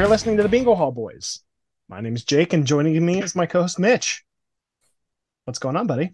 [0.00, 1.40] You're listening to the Bingo Hall Boys.
[1.86, 4.24] My name is Jake, and joining me is my co-host Mitch.
[5.44, 6.12] What's going on, buddy?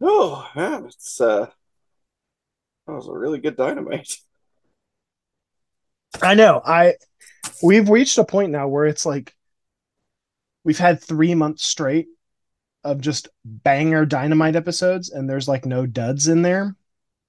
[0.00, 1.50] Oh man, it's uh
[2.90, 4.16] that was a really good dynamite.
[6.22, 6.60] I know.
[6.64, 6.94] I
[7.62, 9.34] we've reached a point now where it's like
[10.64, 12.08] we've had three months straight
[12.82, 16.74] of just banger dynamite episodes, and there's like no duds in there.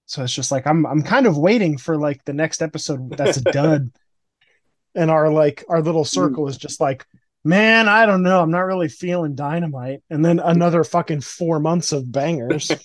[0.08, 3.38] So it's just like I'm I'm kind of waiting for like the next episode that's
[3.38, 3.92] a dud.
[4.96, 6.08] and our like our little hmm.
[6.08, 7.06] circle is just like,
[7.44, 8.42] man, I don't know.
[8.42, 10.02] I'm not really feeling dynamite.
[10.10, 12.72] And then another fucking four months of bangers.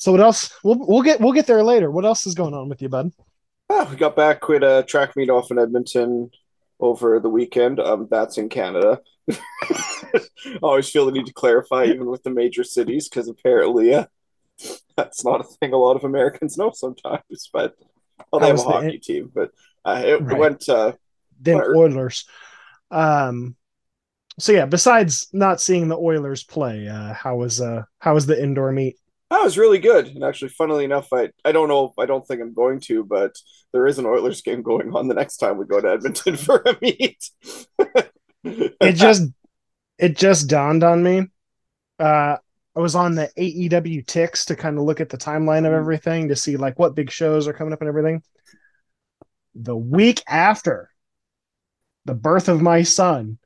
[0.00, 0.50] so what else?
[0.64, 1.90] We'll we'll get we'll get there later.
[1.90, 3.12] What else is going on with you, bud?
[3.68, 6.30] Ah, we got back with a track meet off in Edmonton
[6.80, 7.78] over the weekend.
[7.78, 9.00] Um, that's in Canada.
[9.30, 10.18] I
[10.62, 14.06] always feel the need to clarify, even with the major cities, because apparently, uh,
[14.96, 17.48] that's not a thing a lot of Americans know sometimes.
[17.52, 17.76] But
[18.32, 19.50] well, they have a the- hockey team, but
[19.84, 20.38] uh, it Right.
[20.38, 20.68] went.
[20.68, 20.92] Uh,
[21.40, 21.76] Then Word.
[21.76, 22.24] Oilers.
[22.90, 23.54] Um
[24.38, 28.42] so yeah, besides not seeing the Oilers play, uh how was uh how was the
[28.42, 28.96] indoor meet?
[29.30, 32.40] That was really good, and actually, funnily enough, I I don't know, I don't think
[32.40, 33.36] I'm going to, but
[33.72, 36.62] there is an Oilers game going on the next time we go to Edmonton for
[36.66, 37.30] a meet.
[38.42, 39.28] It just
[39.98, 41.26] it just dawned on me.
[41.98, 42.38] Uh
[42.74, 46.28] I was on the AEW ticks to kind of look at the timeline of everything
[46.28, 48.22] to see like what big shows are coming up and everything.
[49.54, 50.88] The week after
[52.06, 53.38] the birth of my son,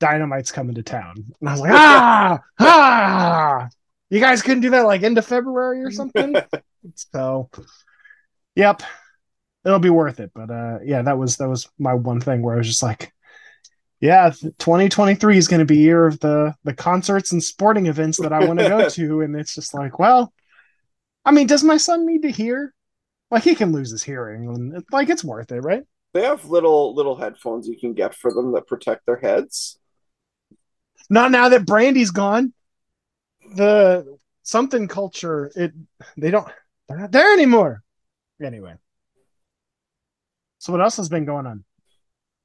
[0.00, 1.14] Dynamite's coming to town.
[1.40, 3.68] And I was like, ah, ah,
[4.10, 6.36] you guys couldn't do that like end of February or something.
[6.94, 7.50] so,
[8.54, 8.82] yep,
[9.64, 10.32] it'll be worth it.
[10.34, 13.12] But uh, yeah, that was that was my one thing where I was just like,
[14.00, 18.32] yeah, 2023 is going to be year of the the concerts and sporting events that
[18.32, 20.32] I want to go to, and it's just like, well,
[21.24, 22.74] I mean, does my son need to hear?
[23.30, 25.84] Like he can lose his hearing, and like it's worth it, right?
[26.12, 29.78] they have little little headphones you can get for them that protect their heads.
[31.08, 32.52] Not now that Brandy's gone.
[33.54, 35.72] The something culture, it
[36.16, 36.48] they don't
[36.88, 37.82] they're not there anymore.
[38.42, 38.74] Anyway.
[40.58, 41.64] So what else has been going on?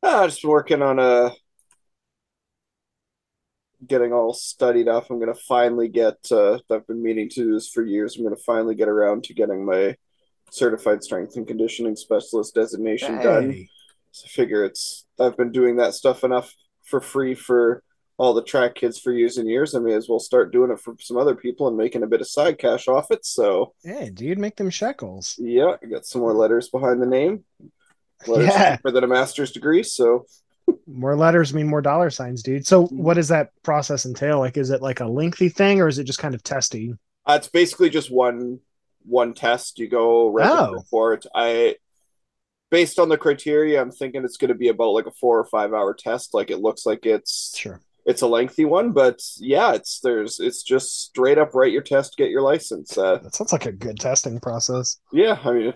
[0.03, 1.31] I've just been working on a
[3.87, 5.09] getting all studied up.
[5.09, 6.17] I'm gonna finally get.
[6.31, 8.15] Uh, I've been meaning to do this for years.
[8.15, 9.95] I'm gonna finally get around to getting my
[10.51, 13.67] certified strength and conditioning specialist designation done.
[14.11, 17.83] So I figure it's I've been doing that stuff enough for free for
[18.17, 19.75] all the track kids for years and years.
[19.75, 22.21] I may as well start doing it for some other people and making a bit
[22.21, 23.25] of side cash off it.
[23.25, 25.35] So Hey, dude, make them shekels.
[25.37, 27.43] yeah, I got some more letters behind the name.
[28.27, 28.75] Letters Yeah.
[28.77, 29.83] cheaper than a master's degree.
[29.83, 30.25] So
[30.87, 32.65] More letters mean more dollar signs, dude.
[32.65, 32.97] So Mm-hmm.
[33.03, 34.39] what does that process entail?
[34.39, 36.93] Like is it like a lengthy thing or is it just kind of testy?
[37.27, 38.59] uh, it's basically just one
[39.03, 39.77] one test.
[39.77, 40.83] You go register Oh.
[40.89, 41.25] for it.
[41.35, 41.75] I
[42.71, 45.45] based on the criteria, I'm thinking it's going to be about like a four or
[45.45, 46.33] five hour test.
[46.33, 47.79] Like it looks like it's Sure.
[48.05, 52.17] It's a lengthy one, but yeah, it's there's it's just straight up write your test,
[52.17, 52.97] get your license.
[52.97, 54.99] Uh, That sounds like a good testing process.
[55.11, 55.73] yeah, I mean,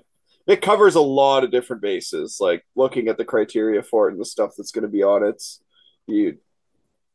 [0.47, 2.38] it covers a lot of different bases.
[2.40, 5.23] Like looking at the criteria for it and the stuff that's going to be on
[5.23, 5.41] it,
[6.07, 6.38] you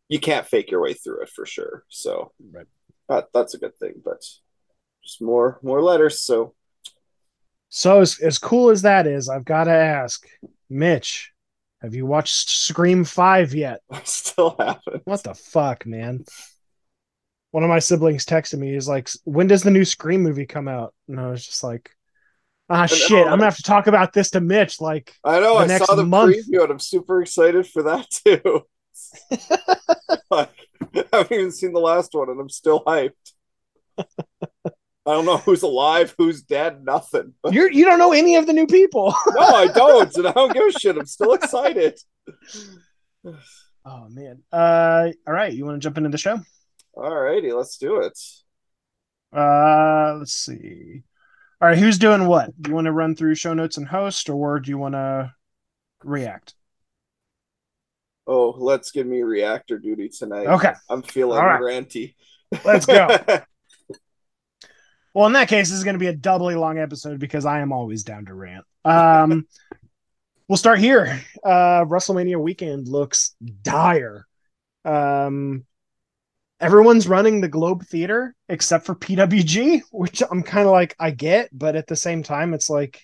[0.09, 1.85] you can't fake your way through it for sure.
[1.89, 2.67] So Right.
[3.09, 4.03] that that's a good thing.
[4.05, 4.23] But
[5.03, 6.21] just more more letters.
[6.21, 6.55] So
[7.69, 10.27] So as, as cool as that is, I've got to ask,
[10.71, 11.33] Mitch,
[11.85, 13.81] have you watched Scream 5 yet?
[13.91, 15.03] I still haven't.
[15.05, 16.25] What the fuck, man?
[17.51, 20.67] One of my siblings texted me, he's like, when does the new Scream movie come
[20.67, 20.95] out?
[21.09, 21.91] And I was just like,
[22.71, 24.81] ah shit, I'm gonna have to talk about this to Mitch.
[24.81, 25.59] Like, I know.
[25.59, 26.35] I saw the month.
[26.35, 28.63] preview and I'm super excited for that too.
[30.31, 30.51] like,
[30.95, 33.13] I haven't even seen the last one and I'm still hyped.
[35.07, 37.35] I don't know who's alive, who's dead, nothing.
[37.51, 39.15] You're you don't know any of the new people.
[39.35, 40.97] no, I don't, and I don't give a shit.
[40.97, 41.99] I'm still excited.
[43.85, 44.43] oh man.
[44.51, 46.41] Uh all right, you want to jump into the show?
[46.95, 48.19] All righty, let's do it.
[49.37, 51.03] Uh let's see.
[51.61, 52.51] All right, who's doing what?
[52.61, 55.33] Do you want to run through show notes and host, or do you want to
[56.03, 56.55] react?
[58.27, 60.47] Oh, let's give me reactor duty tonight.
[60.47, 60.73] Okay.
[60.89, 61.61] I'm feeling right.
[61.61, 62.15] ranty.
[62.65, 63.09] Let's go.
[65.15, 67.61] Well, in that case, this is going to be a doubly long episode because I
[67.61, 68.65] am always down to rant.
[68.85, 69.47] Um,
[70.49, 71.21] we'll start here.
[71.45, 74.27] Uh, WrestleMania weekend looks dire.
[74.85, 75.65] Um,
[76.61, 81.49] everyone's running the Globe Theater except for PWG, which I'm kind of like I get,
[81.53, 83.01] but at the same time, it's like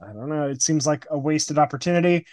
[0.00, 0.48] I don't know.
[0.48, 2.26] It seems like a wasted opportunity.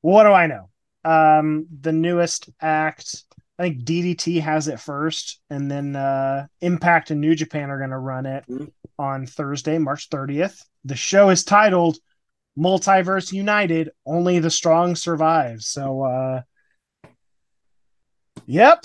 [0.00, 0.70] What do I know?
[1.04, 3.24] Um, the newest act,
[3.58, 7.90] I think DDT has it first, and then uh, Impact and New Japan are going
[7.90, 8.70] to run it Mhm.
[8.98, 10.64] on Thursday, March 30th.
[10.84, 11.98] The show is titled
[12.56, 15.62] Multiverse United Only the Strong Survive.
[15.62, 16.42] So, uh,
[18.46, 18.84] yep.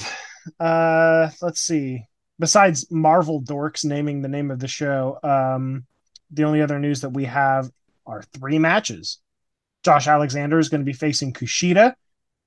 [0.60, 2.06] Uh, let's see.
[2.40, 5.86] Besides Marvel Dorks naming the name of the show, um,
[6.32, 7.70] the only other news that we have
[8.06, 9.20] are three matches.
[9.84, 11.94] Josh Alexander is going to be facing Kushida,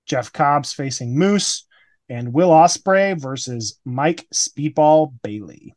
[0.06, 1.65] Jeff Cobb's facing Moose,
[2.08, 5.74] and Will Ospreay versus Mike Speedball Bailey.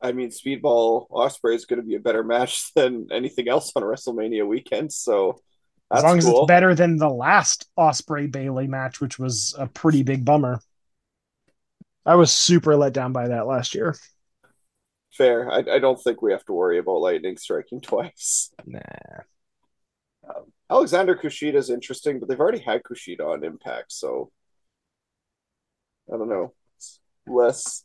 [0.00, 3.82] I mean, Speedball Ospreay is going to be a better match than anything else on
[3.82, 4.92] WrestleMania weekend.
[4.92, 5.40] So
[5.92, 6.30] As that's long as cool.
[6.30, 10.60] it's better than the last Osprey Bailey match, which was a pretty big bummer.
[12.06, 13.94] I was super let down by that last year.
[15.12, 15.50] Fair.
[15.50, 18.50] I, I don't think we have to worry about lightning striking twice.
[18.64, 19.26] Nah.
[20.70, 24.30] Alexander Kushida is interesting, but they've already had Kushida on Impact, so
[26.12, 26.52] I don't know.
[26.76, 27.84] It's less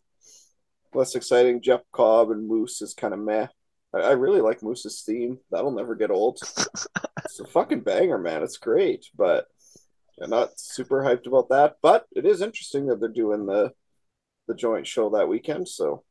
[0.94, 1.62] less exciting.
[1.62, 3.48] Jeff Cobb and Moose is kind of meh.
[3.94, 5.40] I, I really like Moose's theme.
[5.52, 6.40] That'll never get old.
[7.26, 8.44] it's a fucking banger, man.
[8.44, 9.46] It's great, but
[10.22, 11.78] I'm not super hyped about that.
[11.82, 13.74] But it is interesting that they're doing the
[14.48, 15.68] the joint show that weekend.
[15.68, 16.04] So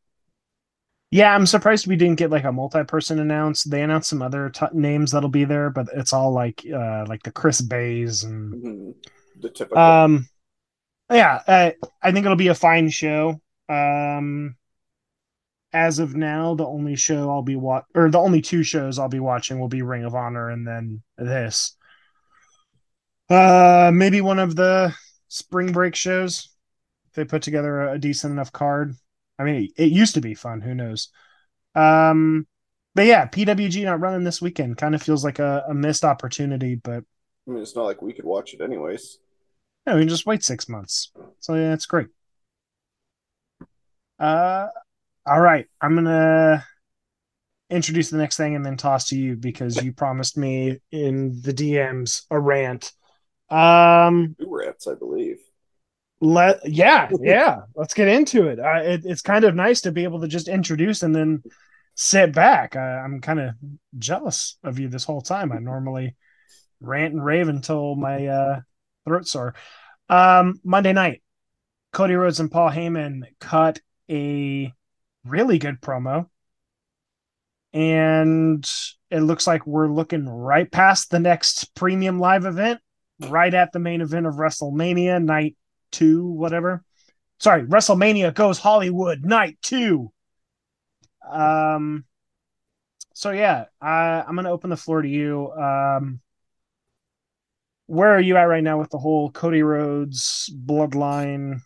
[1.10, 3.70] Yeah, I'm surprised we didn't get like a multi-person announced.
[3.70, 7.22] They announced some other t- names that'll be there, but it's all like uh like
[7.24, 8.94] the Chris Beys and mhm,
[9.40, 9.80] the typical.
[9.80, 10.28] um
[11.10, 11.70] yeah, uh,
[12.02, 13.40] I think it'll be a fine show.
[13.68, 14.56] Um
[15.72, 19.08] as of now, the only show I'll be wa- or the only two shows I'll
[19.08, 21.76] be watching will be Ring of Honor and then this.
[23.28, 24.94] Uh maybe one of the
[25.28, 26.50] spring break shows.
[27.08, 28.94] If they put together a, a decent enough card.
[29.40, 31.08] I mean, it, used to be fun, who knows.
[31.74, 32.46] Um
[32.94, 36.74] but yeah, PWG not running this weekend kind of feels like a, a missed opportunity,
[36.74, 37.04] but
[37.46, 39.18] I mean, it's not like we could watch it anyways.
[39.86, 41.12] yeah, we can just wait six months.
[41.38, 42.08] So yeah, it's great.
[44.18, 44.68] Uh,
[45.26, 46.64] all right, I'm gonna
[47.70, 51.54] introduce the next thing and then toss to you because you promised me in the
[51.54, 52.92] DMs a rant.
[53.48, 55.38] Um, Two rats, I believe.
[56.20, 58.58] Let yeah, yeah, let's get into it.
[58.58, 59.02] Uh, it.
[59.04, 61.42] It's kind of nice to be able to just introduce and then
[61.94, 62.76] sit back.
[62.76, 63.54] I, I'm kind of
[63.98, 65.52] jealous of you this whole time.
[65.52, 66.16] I normally
[66.80, 68.60] rant and rave until my uh,
[69.06, 69.54] throat sore.
[70.08, 71.22] Um, Monday night,
[71.92, 73.80] Cody Rhodes and Paul Heyman cut
[74.10, 74.72] a
[75.24, 76.26] really good promo.
[77.72, 78.68] And
[79.10, 82.80] it looks like we're looking right past the next premium live event,
[83.28, 85.56] right at the main event of WrestleMania night
[85.90, 86.84] two, whatever.
[87.38, 90.12] Sorry, WrestleMania goes Hollywood night two.
[91.30, 92.04] Um,
[93.14, 95.50] so yeah, I, I'm gonna open the floor to you.
[95.52, 96.20] Um,
[97.86, 101.60] where are you at right now with the whole Cody Rhodes bloodline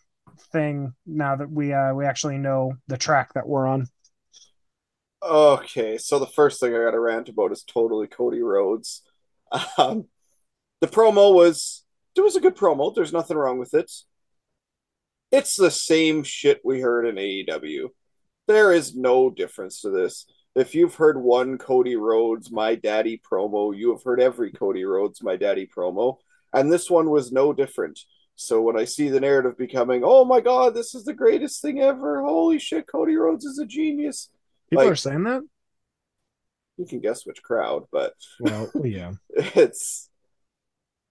[0.51, 0.93] thing?
[1.05, 3.87] Now that we uh, we actually know the track that we're on.
[5.21, 9.01] Okay, so the first thing I got to rant about is totally Cody Rhodes.
[9.77, 10.07] Um,
[10.81, 11.83] the promo was
[12.15, 12.93] it was a good promo.
[12.93, 13.91] There's nothing wrong with it.
[15.31, 17.89] It's the same shit we heard in AEW.
[18.47, 20.25] There is no difference to this.
[20.55, 25.21] If you've heard one Cody Rhodes My Daddy promo, you have heard every Cody Rhodes
[25.21, 26.17] My Daddy promo,
[26.53, 27.99] and this one was no different.
[28.37, 31.81] So when I see the narrative becoming, oh my god, this is the greatest thing
[31.81, 32.21] ever.
[32.21, 34.29] Holy shit, Cody Rhodes is a genius.
[34.69, 35.41] People Like- are saying that.
[36.77, 39.13] You can guess which crowd, but Well, yeah.
[39.29, 40.09] it's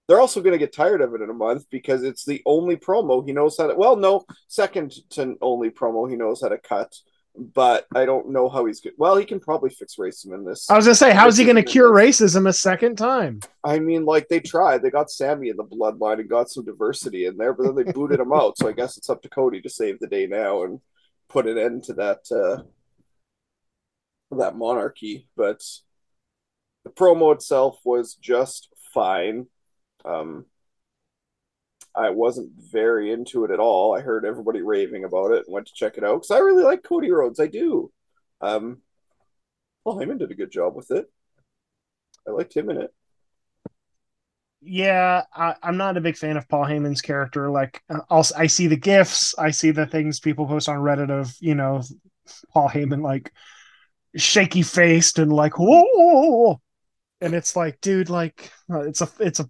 [0.07, 2.75] they're also going to get tired of it in a month because it's the only
[2.75, 6.57] promo he knows how to well no second to only promo he knows how to
[6.57, 6.95] cut
[7.37, 10.69] but i don't know how he's good well he can probably fix racism in this.
[10.69, 13.41] I was gonna say, how's he gonna cure racism a second time?
[13.63, 17.25] i mean like they tried they got sami in the bloodline and got some diversity
[17.25, 19.61] in there but then they booted him out so i guess it's up to cody
[19.61, 20.79] to save the day now and
[21.27, 22.61] put an end to that uh
[24.31, 25.61] that monarchy but
[26.83, 29.47] the promo itself was just fine
[30.05, 30.45] um
[31.95, 33.95] I wasn't very into it at all.
[33.95, 36.63] I heard everybody raving about it and went to check it out because I really
[36.63, 37.39] like Cody Rhodes.
[37.39, 37.91] I do.
[38.41, 38.79] Um,
[39.85, 41.09] well, Heyman did a good job with it.
[42.27, 42.93] I liked him in it.
[44.61, 47.49] Yeah, I, I'm not a big fan of Paul Heyman's character.
[47.49, 51.11] Like, uh, I'll, I see the gifs, I see the things people post on Reddit
[51.11, 51.83] of you know
[52.51, 53.31] Paul Heyman like
[54.17, 56.59] shaky faced and like whoa,
[57.21, 59.49] and it's like, dude, like uh, it's a it's a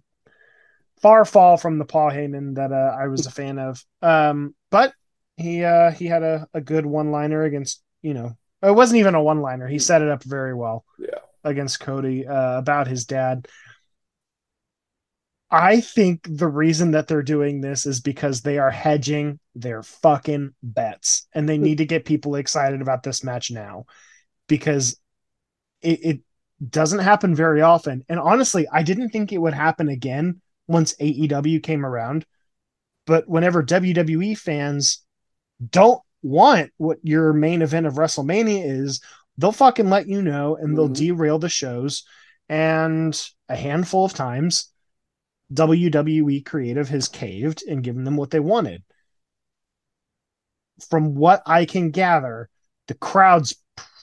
[1.00, 3.84] far fall from the Paul Heyman that uh, I was a fan of.
[4.02, 4.92] Um, but
[5.36, 9.14] he uh, he had a, a good one liner against you know it wasn't even
[9.14, 9.66] a one liner.
[9.66, 10.84] He set it up very well.
[10.98, 11.18] Yeah.
[11.44, 13.46] Against Cody uh, about his dad.
[15.48, 20.54] I think the reason that they're doing this is because they are hedging their fucking
[20.60, 23.86] bets and they need to get people excited about this match now
[24.48, 24.98] because
[25.82, 26.20] it, it
[26.68, 28.04] doesn't happen very often.
[28.08, 32.26] And honestly, I didn't think it would happen again once AEW came around.
[33.06, 35.04] But whenever WWE fans
[35.70, 39.00] don't want what your main event of WrestleMania is,
[39.38, 40.96] they'll fucking let you know and they'll Mhm.
[40.96, 42.04] derail the shows.
[42.48, 43.18] And
[43.48, 44.72] a handful of times,
[45.52, 48.82] WWE creative has caved and given them what they wanted.
[50.90, 52.50] From what I can gather,
[52.88, 53.54] the crowd's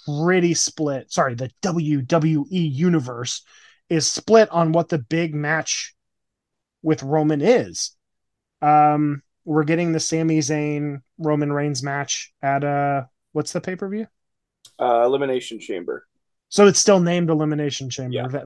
[0.06, 1.12] pretty split.
[1.12, 3.44] Sorry, the WWE universe
[3.90, 5.94] is split on what the big match
[6.84, 7.96] with Roman is.
[8.62, 13.90] Um, we're getting the Sami Zayn Roman Reigns match at uh what's the pay per
[13.90, 14.08] view?
[14.80, 16.06] Uh, Elimination Chamber.
[16.50, 18.14] So it's still named Elimination Chamber.
[18.14, 18.28] Yeah.
[18.28, 18.46] That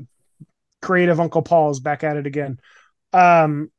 [0.82, 2.60] creative Uncle Paul is back at it again.
[3.14, 3.70] Um,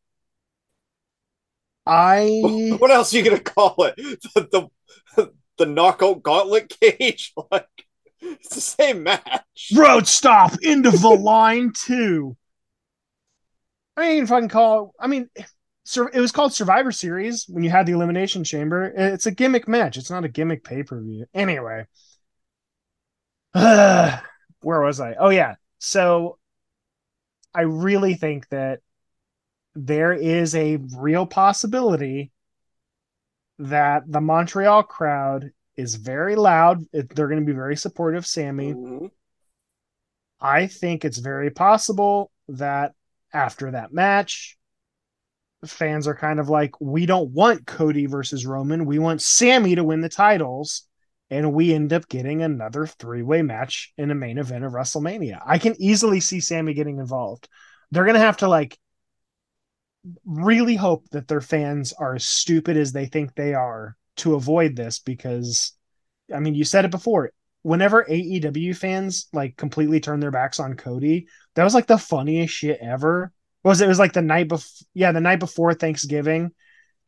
[1.87, 3.95] I What else are you gonna call it?
[4.35, 4.69] The
[5.17, 7.33] the, the knockout gauntlet cage?
[7.51, 7.67] Like
[8.21, 9.71] it's the same match.
[9.75, 12.37] road stop into the line too.
[13.99, 14.95] I mean, you can fucking call.
[15.01, 18.93] I mean, it was called Survivor Series when you had the Elimination Chamber.
[18.97, 19.97] It's a gimmick match.
[19.97, 21.27] It's not a gimmick pay per view.
[21.35, 21.85] Anyway,
[23.53, 24.23] where
[24.63, 25.15] was I?
[25.19, 25.57] Oh yeah.
[25.79, 26.39] So
[27.53, 28.81] I really think that
[29.75, 32.31] there is a real possibility
[33.59, 36.85] that the Montreal crowd is very loud.
[36.93, 38.75] They're going to be very supportive of Sami.
[38.75, 39.11] Mhm.
[40.41, 42.95] I think it's very possible that
[43.33, 44.57] after that match,
[45.67, 48.87] fans are kind of like, we don't want Cody versus Roman.
[48.87, 50.85] We want Sami to win the titles.
[51.31, 55.43] And we end up getting another three way match in a main event of WrestleMania.
[55.45, 57.49] I can easily see Sami getting involved.
[57.91, 58.79] They're going to have to like
[60.25, 64.75] really hope that their fans are as stupid as they think they are to avoid
[64.75, 65.73] this because,
[66.35, 67.33] I mean, you said it before
[67.69, 72.55] whenever AEW fans like completely turn their backs on Cody, that was like the funniest
[72.55, 73.31] shit ever.
[73.63, 73.85] What was it?
[73.85, 76.53] It was like the night before, yeah, the night before Thanksgiving.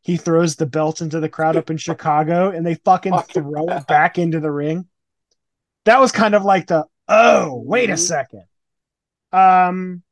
[0.03, 3.87] He throws the belt into the crowd up in Chicago, and they fucking throw it
[3.87, 4.87] back into the ring.
[5.85, 7.99] That was kind of like the oh, wait a Mhm.
[7.99, 8.43] second.
[9.31, 10.03] Um,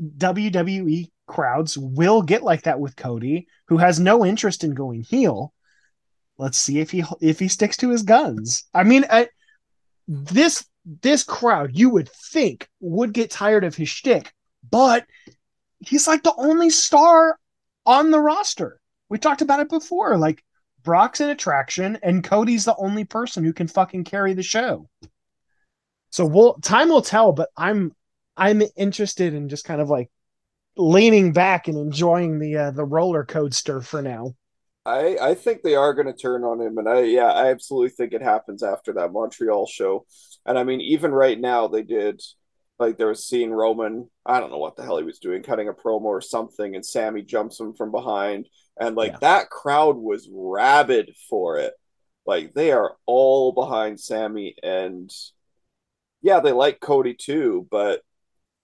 [0.00, 5.52] WWE crowds will get like that with Cody, who has no interest in going heel.
[6.38, 8.64] Let's see if he if he sticks to his guns.
[8.74, 9.28] I mean, I,
[10.08, 14.32] this this crowd you would think would get tired of his shtick,
[14.70, 15.06] but
[15.80, 17.38] he's like the only star
[17.86, 18.80] on the roster.
[19.08, 20.16] We talked about it before.
[20.18, 20.42] Like
[20.82, 24.88] Brock's an attraction, and Cody's the only person who can fucking carry the show.
[26.10, 27.92] So we'll time will tell, but I'm
[28.36, 30.10] I'm interested in just kind of like
[30.76, 34.34] leaning back and enjoying the uh, the roller coaster for now.
[34.86, 37.90] I I think they are going to turn on him, and I yeah, I absolutely
[37.90, 40.06] think it happens after that Montreal show.
[40.46, 42.22] And I mean, even right now, they did
[42.78, 44.10] like there was seeing Roman.
[44.26, 46.84] I don't know what the hell he was doing, cutting a promo or something, and
[46.84, 48.48] Sami jumps him from behind,
[48.78, 49.18] and like Yeah.
[49.20, 51.74] that crowd was rabid for it.
[52.26, 55.10] Like they are all behind Sami, and
[56.22, 58.02] yeah, they like Cody too, but.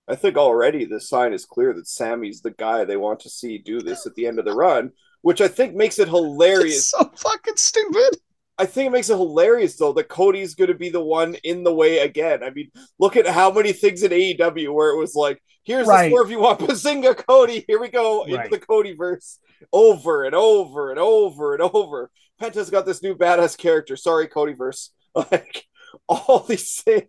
[0.09, 3.59] I think already the sign is clear that Sami's the guy they want to see
[3.59, 4.91] do this at the end of the run,
[5.23, 6.77] which I think makes it hilarious.
[6.77, 8.19] It's so fucking stupid.
[8.59, 11.63] I think it makes it hilarious though that Cody's going to be the one in
[11.65, 12.43] the way again.
[12.43, 16.11] I mean, look at how many things in AEW where it was like, "Here's Right.
[16.11, 17.65] the swerve you want, Bazinga Cody.
[17.67, 18.45] Here we go Right.
[18.47, 19.39] into the Cody verse
[19.73, 23.97] over and over and over and over." Penta's got this new badass character.
[23.97, 24.91] Sorry, Cody verse.
[25.15, 25.65] Like
[26.09, 27.09] all these things.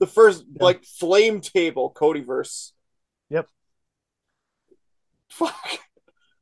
[0.00, 0.64] The first Yeah.
[0.64, 2.72] like flame table Cody verse.
[3.30, 3.48] Yep.
[5.28, 5.78] Fuck.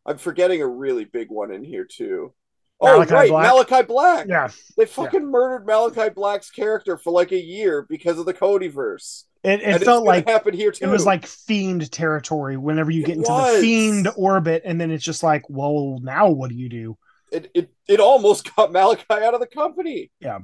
[0.06, 2.32] I'm forgetting a really big one in here too.
[2.80, 3.46] Malachi oh right, Black?
[3.52, 4.26] Malachi Black.
[4.28, 8.68] Yeah, They fucking murdered Malachi Black's character for like a year because of the Cody
[8.68, 9.26] verse.
[9.42, 10.84] it, it felt like happen here too.
[10.84, 12.56] it was like fiend territory.
[12.56, 13.56] Whenever you It get into was.
[13.56, 16.98] the fiend orbit, and then it's just like, well, now what do you do?
[17.32, 20.10] it, it, it almost got Malachi out of the company.
[20.20, 20.38] Yeah.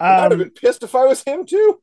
[0.00, 1.80] I'd have Um, been pissed if I was him too.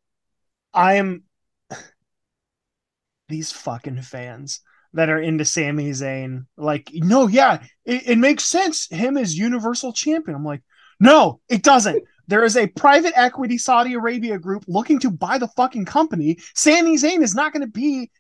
[0.74, 1.24] I am
[3.30, 4.62] these fucking fans
[4.94, 6.46] that are into Sami Zayn.
[6.58, 8.88] Like, no, yeah, it, it makes sense.
[8.90, 10.36] Him as Universal Champion.
[10.36, 10.62] I'm like,
[11.00, 12.04] no, it doesn't.
[12.28, 16.38] There is a private equity Saudi Arabia group looking to buy the fucking company.
[16.56, 18.12] Sami Zayn is not going to be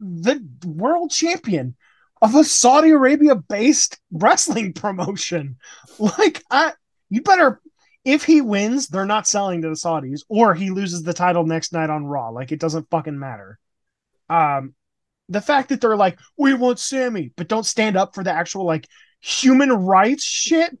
[0.00, 1.76] the world champion.
[2.22, 5.56] of a Saudi Arabia based wrestling promotion.
[5.98, 6.72] Like I
[7.08, 7.60] you better
[8.04, 11.72] if he wins, they're not selling to the Saudis, or he loses the title next
[11.72, 12.30] night on Raw.
[12.30, 13.58] Like it doesn't fucking matter.
[14.28, 14.74] Um
[15.30, 18.64] the fact that they're like, we want Sami, but don't stand up for the actual
[18.64, 18.86] like
[19.20, 20.76] human rights shit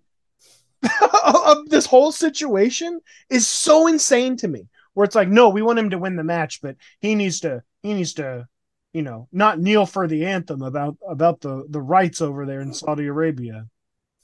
[1.24, 4.66] of this whole situation is so insane to me.
[4.94, 7.62] Where it's like, no, we want him to win the match, but he needs to
[7.82, 8.48] he needs to,
[8.92, 12.74] you know, not kneel for the anthem about about the the rights over there in
[12.74, 13.66] Saudi Arabia.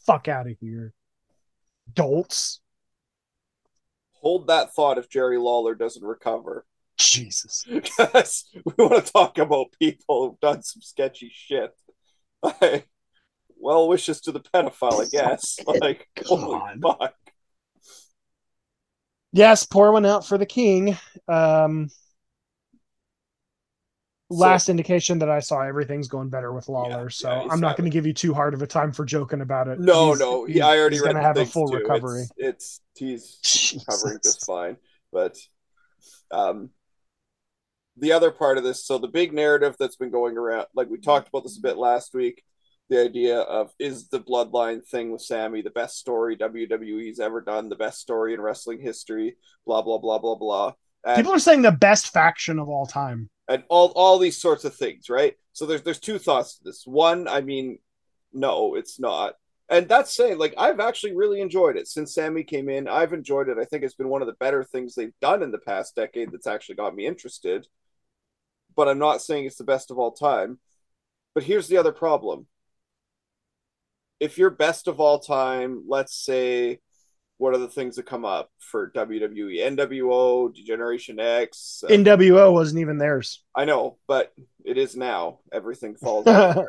[0.04, 0.92] Fuck out of here,
[1.94, 2.60] dolts.
[4.22, 6.66] Hold that thought if Jerry Lawler doesn't recover.
[6.98, 7.64] Jesus.
[7.70, 11.70] Because we want to talk about people who've done some sketchy shit.
[12.42, 12.88] Like,
[13.58, 15.58] well wishes to the pedophile, I guess.
[15.66, 16.98] Like, holy God.
[17.00, 17.14] fuck.
[19.32, 20.96] Yes, pour one out for the king.
[21.28, 21.88] Um,
[24.30, 27.02] last indication that I saw, everything's going better with Lawler.
[27.04, 29.04] Yeah, so yeah, I'm not going to give you too hard of a time for
[29.04, 29.78] joking about it.
[29.78, 31.76] No, He's- no, he's- yeah, I already he's gonna have a full too.
[31.78, 32.24] recovery.
[32.36, 34.76] It's, it's he's recovering just fine.
[35.12, 35.36] But
[36.30, 36.70] um,
[37.96, 40.98] the other part of this, so the big narrative that's been going around, like we
[40.98, 42.42] talked about this a bit last week,
[42.88, 47.68] the idea of is the bloodline thing with Sami the best story WWE's ever done,
[47.68, 49.36] the best story in wrestling history,
[49.66, 50.72] blah blah blah blah blah.
[51.04, 53.28] And, People are saying the best faction of all time.
[53.48, 55.34] and all all these sorts of things, right?
[55.52, 56.82] So there's there's two thoughts to this.
[56.86, 57.78] One, I mean,
[58.32, 59.34] no, it's not.
[59.68, 62.86] And that's saying, like, I've actually really enjoyed it since Sami came in.
[62.86, 63.58] I've enjoyed it.
[63.58, 66.30] I think it's been one of the better things they've done in the past decade
[66.30, 67.66] that's actually got me interested.
[68.76, 70.58] But I'm not saying it's the best of all time.
[71.34, 72.46] But here's the other problem.
[74.20, 76.80] If you're best of all time, let's say,
[77.38, 78.90] what are the things that come up for?
[78.92, 79.58] WWE?
[79.76, 81.84] NWO, D-Generation X.
[81.86, 83.42] uh, NWO wasn't even theirs.
[83.54, 84.32] I know, but
[84.64, 85.40] it is now.
[85.52, 86.66] Everything falls out.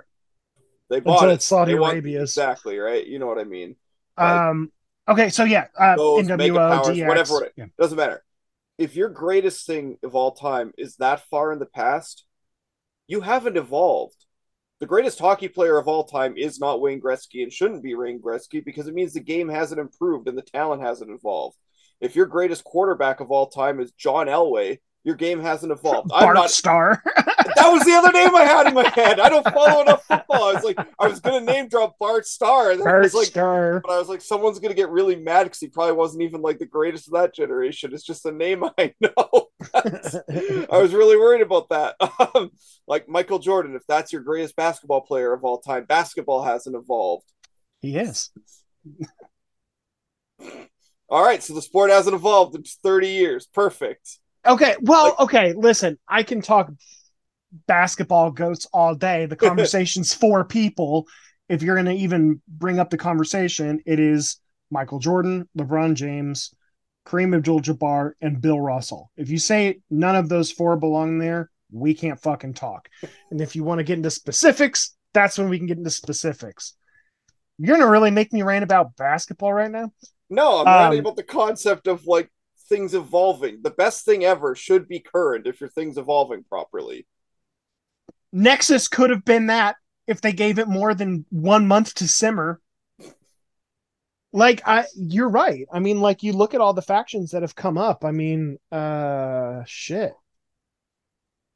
[0.89, 1.41] They bought Until it.
[1.41, 3.05] Saudi They want- Exactly, right?
[3.05, 3.75] You know what I mean?
[4.17, 4.71] um.
[5.09, 7.07] Okay, so yeah, uh, Those NWO, powers, DX.
[7.07, 7.65] whatever it- yeah.
[7.79, 8.25] Doesn't matter.
[8.77, 12.25] If your greatest thing of all time is that far in the past,
[13.07, 14.25] you haven't evolved.
[14.79, 18.21] The greatest hockey player of all time is not Wayne Gretzky and shouldn't be Wayne
[18.21, 21.57] Gretzky because it means the game hasn't improved and the talent hasn't evolved.
[21.99, 26.11] If your greatest quarterback of all time is John Elway, your game hasn't evolved.
[26.13, 27.01] I'm Bart not Star.
[27.15, 29.19] that was the other name I had in my head.
[29.21, 30.49] I don't follow enough football.
[30.49, 32.71] I was like, I was gonna name drop Bart Starr.
[32.71, 33.79] and Bart was like, Star.
[33.85, 36.59] but I was like, someone's gonna get really mad because he probably wasn't even like
[36.59, 37.93] the greatest of that generation.
[37.93, 39.47] It's just a name I know.
[39.73, 41.95] I was really worried about that.
[42.35, 42.51] Um,
[42.87, 47.25] like Michael Jordan, if that's your greatest basketball player of all time, basketball hasn't evolved.
[47.81, 48.29] he is.
[51.09, 53.47] All right, so the sport hasn't evolved in 30 years.
[53.47, 54.19] Perfect.
[54.47, 56.71] Okay, well, Like- okay, listen, I can talk
[57.67, 59.25] basketball goats all day.
[59.25, 61.07] The conversation's for people.
[61.49, 66.53] If you're going to even bring up the conversation, it is Michael Jordan, LeBron James,
[67.05, 69.11] Kareem Abdul Jabbar, and Bill Russell.
[69.15, 72.89] If you say none of those four belong there, we can't fucking talk.
[73.31, 76.73] And if you want to get into specifics, that's when we can get into specifics.
[77.57, 79.91] You're going to really make me rant about basketball right now?
[80.29, 82.29] No, I'm Um, writing about the concept of like
[82.67, 83.59] things evolving.
[83.61, 87.07] The best thing ever should be current if your thing's evolving properly.
[88.31, 92.59] Nexus could have been that if they gave it more than one month to simmer.
[94.33, 95.65] Like I you're right.
[95.71, 98.03] I mean, like you look at all the factions that have come up.
[98.03, 100.13] I mean, uh shit.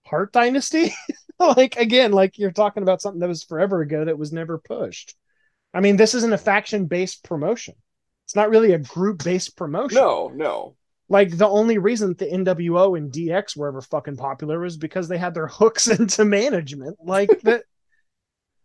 [0.06, 0.94] Hart Dynasty?
[1.40, 5.16] like again, like you're talking about something that was forever ago that was never pushed.
[5.74, 7.76] I mean, this isn't a faction based promotion.
[8.26, 9.98] It's not really a group based promotion.
[9.98, 10.76] No, no.
[11.12, 15.18] Like the only reason the NWO and DX were ever fucking popular was because they
[15.18, 17.00] had their hooks into management.
[17.04, 17.64] Like that.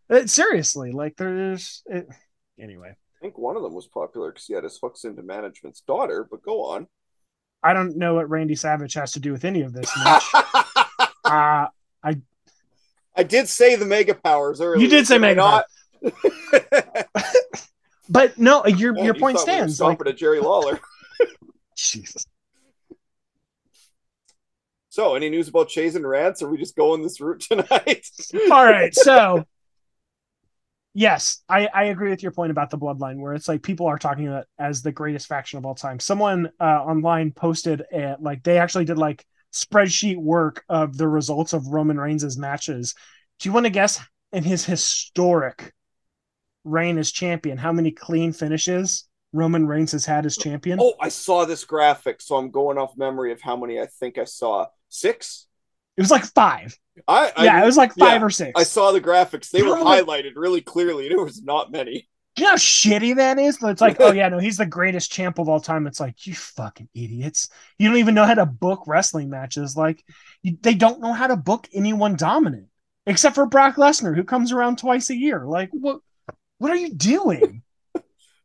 [0.09, 2.06] it- seriously, like there's it,
[2.56, 2.90] anyway.
[2.90, 6.24] I think one of them was popular because he had his hooks into management's daughter,
[6.30, 6.87] but go on.
[7.64, 9.90] I don't know what Randy Savage has to do with any of this.
[10.04, 10.35] Mitch.
[11.24, 11.66] uh,
[13.16, 14.80] I did say the mega powers earlier.
[14.80, 15.64] You did say mega not?
[18.09, 19.80] but no, your your you point thought we stands.
[19.80, 20.78] Like at Jerry Lawler.
[21.74, 22.24] Jesus.
[24.96, 26.40] So, any news about Chase and Rants?
[26.40, 28.09] Are we just going this route tonight?
[28.50, 29.44] All right, so
[30.94, 33.98] yes, I, I agree with your point about the bloodline, where it's like people are
[33.98, 36.00] talking about as the greatest faction of all time.
[36.00, 41.52] Someone uh, online posted a, like they actually did like spreadsheet work of the results
[41.52, 42.94] of Roman Reigns' matches.
[43.38, 44.00] Do you want to guess
[44.32, 45.74] in his historic
[46.64, 50.78] reign as champion how many clean finishes Roman Reigns has had as champion?
[50.80, 54.16] oh, I saw this graphic, so I'm going off memory of how many I think
[54.16, 54.68] I saw.
[54.88, 55.46] Six?
[55.96, 56.79] It was like five.
[57.09, 58.53] I, I yeah, it was like five yeah, or six.
[58.57, 62.09] I saw the graphics; they were highlighted really clearly, and it was not many.
[62.37, 63.59] you know how shitty that is?
[63.59, 65.87] But it's like, oh yeah, no, he's the greatest champ of all time.
[65.87, 67.49] It's like, you fucking idiots.
[67.79, 69.77] You don't even know how to book wrestling matches.
[69.77, 70.05] Like,
[70.42, 72.68] you, they don't know how to book anyone dominant,
[73.07, 75.44] except for Brock Lesnar, who comes around twice a year.
[75.46, 76.01] Like, what?
[76.59, 77.62] What are you doing?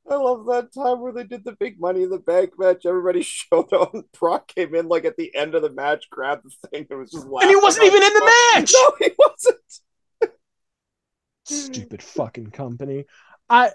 [0.09, 2.85] I love that time where they did the big Money in the Bank match.
[2.85, 3.93] Everybody showed up.
[3.93, 6.99] and Brock came in like at the end of the match, grabbed the thing, and
[6.99, 7.49] was just laughing.
[7.49, 8.73] and he wasn't even in the match.
[8.73, 9.57] No, he wasn't.
[11.45, 13.05] Stupid fucking company.
[13.49, 13.71] I.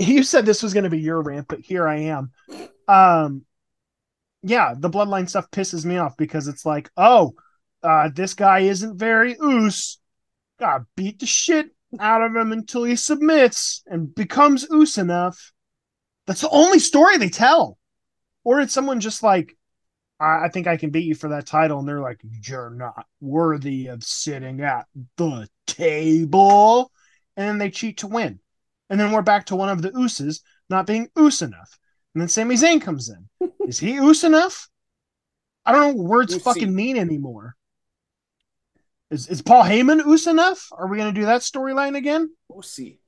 [0.00, 2.30] You said this was going to be your rant, but here I am.
[2.86, 3.44] Um,
[4.42, 7.34] yeah, the bloodline stuff pisses me off because it's like, oh,
[7.82, 9.98] uh, this guy isn't very oos.
[10.60, 15.52] Gotta beat the shit out of him until he submits and becomes oos enough.
[16.26, 17.78] That's the only story they tell.
[18.44, 19.56] Or it's someone just like,
[20.20, 23.06] I, I think I can beat you for that title, and they're like, you're not
[23.20, 26.90] worthy of sitting at the table,
[27.36, 28.40] and then they cheat to win,
[28.90, 31.78] and then we're back to one of the ooses not being oos enough,
[32.14, 33.50] and then Sami Zayn comes in.
[33.66, 34.68] Is he oos enough?
[35.64, 36.42] I don't know what words Oosy.
[36.42, 37.54] fucking mean anymore.
[39.10, 40.68] Is is Paul Heyman enough?
[40.72, 42.30] Are we gonna do that storyline again?
[42.48, 43.00] We'll see.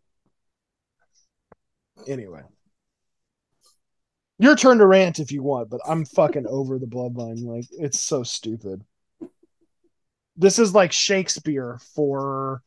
[2.06, 2.42] Anyway.
[4.38, 7.44] Your turn to rant if you want, but I'm fucking over the bloodline.
[7.44, 8.82] Like, it's so stupid.
[10.36, 12.62] This is like Shakespeare for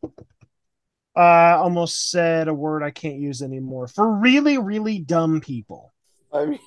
[1.15, 3.87] uh almost said a word I can't use anymore.
[3.87, 5.91] For really, really dumb people.
[6.31, 6.59] I mean,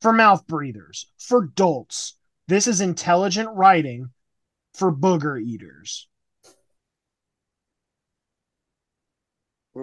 [0.00, 1.06] For mouth breathers.
[1.18, 2.14] For dolts.
[2.48, 4.10] This is intelligent writing
[4.76, 6.08] for booger eaters.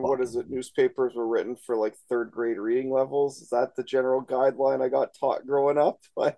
[0.02, 0.50] what is it?
[0.50, 3.42] Newspapers were written for like third grade reading levels.
[3.42, 6.00] Is that the general guideline I got taught growing up?
[6.16, 6.38] But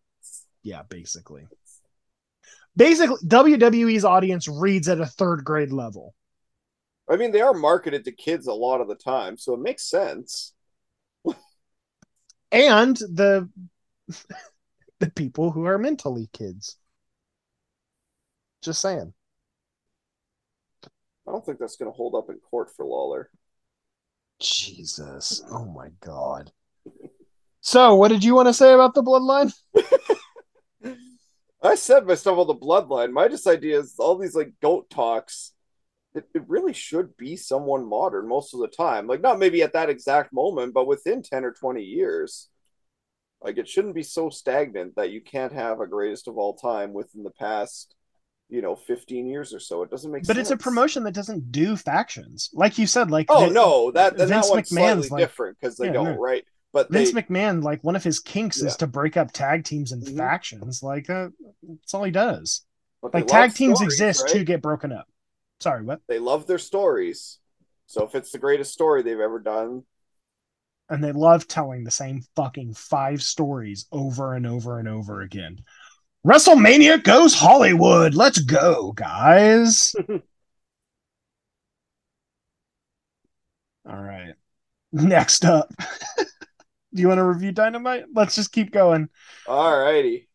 [0.63, 1.47] Yeah, basically.
[2.75, 6.13] Basically, WWE's audience reads at a third grade level.
[7.09, 9.89] I mean, they are marketed to kids a lot of the time, so it makes
[9.89, 10.53] sense.
[12.51, 13.49] and the
[14.99, 16.77] the people who are mentally kids.
[18.65, 19.13] Just saying.
[21.27, 23.29] I don't think that's going to hold up in court for Lawler.
[24.41, 25.43] Jesus.
[25.51, 26.51] Oh my god.
[27.61, 29.53] So, what did you want to say about the bloodline?
[31.61, 33.11] I said my stuff on the bloodline.
[33.11, 35.51] My just idea is all these like goat talks.
[36.15, 39.05] It, it really should be someone modern most of the time.
[39.05, 42.49] Like not maybe at that exact moment, but within ten or twenty years.
[43.41, 46.93] Like it shouldn't be so stagnant that you can't have a greatest of all time
[46.93, 47.93] within the past,
[48.49, 49.81] you know, fifteen years or so.
[49.83, 50.27] It doesn't make sense.
[50.27, 50.51] But sense.
[50.51, 52.49] it's a promotion that doesn't do factions.
[52.53, 55.77] Like you said, like Oh the- no, that that Vince one's McMahon's like- different because
[55.77, 56.17] they Yeah, don't, no.
[56.17, 56.45] right?
[56.73, 58.67] But Vince they, McMahon, like one of his kinks Yeah.
[58.67, 60.17] is to break up tag teams and Mhm.
[60.17, 60.83] factions.
[60.83, 61.29] Like uh,
[61.63, 62.65] that's all he does.
[63.01, 64.31] but Like tag teams stories, exist right?
[64.33, 65.07] to get broken up.
[65.59, 66.01] Sorry, what?
[66.07, 67.39] They love their stories.
[67.87, 69.83] So if it's the greatest story they've ever done,
[70.89, 75.59] and they love telling the same fucking five stories over and over and over again.
[76.25, 78.15] WrestleMania goes Hollywood.
[78.15, 79.93] Let's go, guys.
[83.87, 84.33] All right.
[84.91, 85.71] Next up.
[86.17, 88.05] Do you want to review Dynamite?
[88.15, 89.09] Let's just keep going.
[89.47, 90.27] all righty.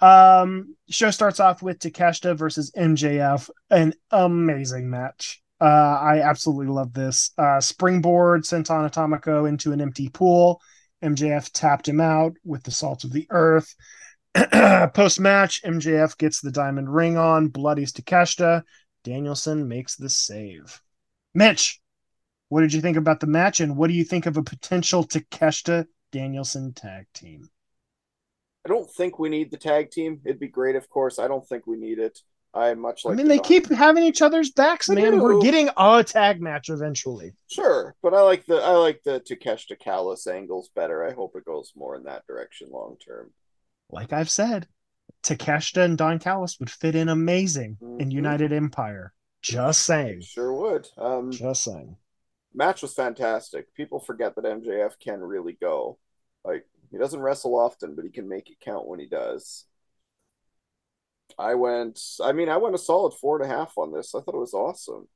[0.00, 5.42] Um, show starts off with Takeshita versus MJF, an amazing match.
[5.60, 7.32] Uh, I absolutely love this.
[7.36, 10.60] Uh, springboard senton Atomico into an empty pool.
[11.02, 13.74] MJF tapped him out with the salt of the earth.
[14.94, 18.62] Post match, MJF gets the diamond ring on, bloodies Takeshita.
[19.04, 20.80] Danielson makes the save.
[21.34, 21.80] Mitch,
[22.48, 25.04] what did you think about the match, and what do you think of a potential
[25.04, 27.48] Takeshita Danielson tag team?
[28.64, 30.20] I don't think we need the tag team.
[30.24, 31.18] It'd be great, of course.
[31.18, 32.18] I don't think we need it.
[32.52, 33.12] I much like.
[33.12, 35.20] I mean, the they keep having each other's backs, man.
[35.20, 37.32] We're getting a tag match eventually.
[37.48, 41.04] sure, but I like the I like the Takeshita Callis angles better.
[41.04, 43.30] I hope it goes more in that direction long term.
[43.90, 44.66] Like I've said,
[45.22, 48.12] Takeshita and Don Callis would fit in amazing in Mhm.
[48.12, 49.12] United Empire.
[49.42, 50.22] Just saying.
[50.22, 50.88] Sure would.
[50.96, 51.96] Um, Just saying.
[52.52, 53.72] match was fantastic.
[53.74, 55.98] People forget that MJF can really go.
[56.44, 59.66] Like he doesn't wrestle often, but he can make it count when he does.
[61.38, 62.00] I went.
[62.22, 64.14] I mean, I went a solid four and a half on this.
[64.14, 65.08] I thought it was awesome.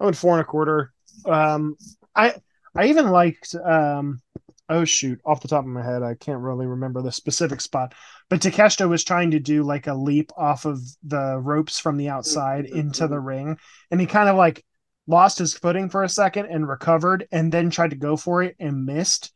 [0.00, 0.92] I went four and a quarter.
[1.24, 1.76] Um,
[2.14, 2.34] I
[2.74, 3.54] I even liked.
[3.54, 4.20] Um,
[4.68, 7.94] oh shoot, off the top of my head, I can't really remember the specific spot.
[8.28, 12.08] But Takeshita was trying to do like a leap off of the ropes from the
[12.08, 12.74] outside Mhm.
[12.76, 13.58] into the ring,
[13.90, 14.64] and he kind of like
[15.06, 18.56] lost his footing for a second and recovered, and then tried to go for it
[18.58, 19.32] and missed.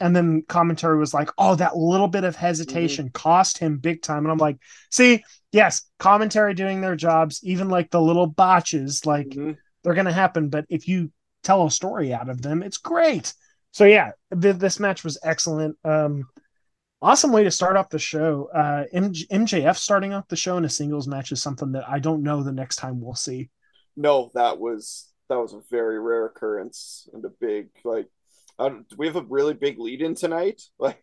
[0.00, 3.12] and then commentary was like, "Oh, that little bit of hesitation mm-hmm.
[3.12, 4.58] cost him big time." And I'm like,
[4.90, 9.52] "See, yes, commentary doing their jobs, even like the little botches, like mm-hmm.
[9.84, 10.48] they're going to happen.
[10.48, 11.12] But if you
[11.44, 13.32] tell a story out of them, it's great."
[13.72, 15.76] So yeah, th- this match was excellent.
[15.84, 16.28] Um,
[17.00, 18.48] awesome way to start off the show.
[18.54, 22.22] Uh, MJF starting off the show in a singles match is something that I don't
[22.22, 23.50] know the next time we'll see.
[23.96, 28.08] No, that was that was a very rare occurrence and a big like
[28.70, 30.62] do we have a really big lead in tonight?
[30.78, 31.02] Like,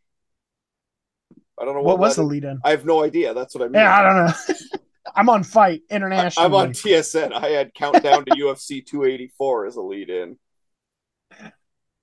[1.60, 2.60] I don't know what, what was the lead in.
[2.64, 3.34] I have no idea.
[3.34, 3.76] That's what I mean.
[3.76, 4.80] Yeah, I don't know.
[5.16, 6.46] I'm on FITE International.
[6.46, 7.34] I'm on TSN.
[7.34, 10.38] I had Countdown to UFC 284 as a lead in.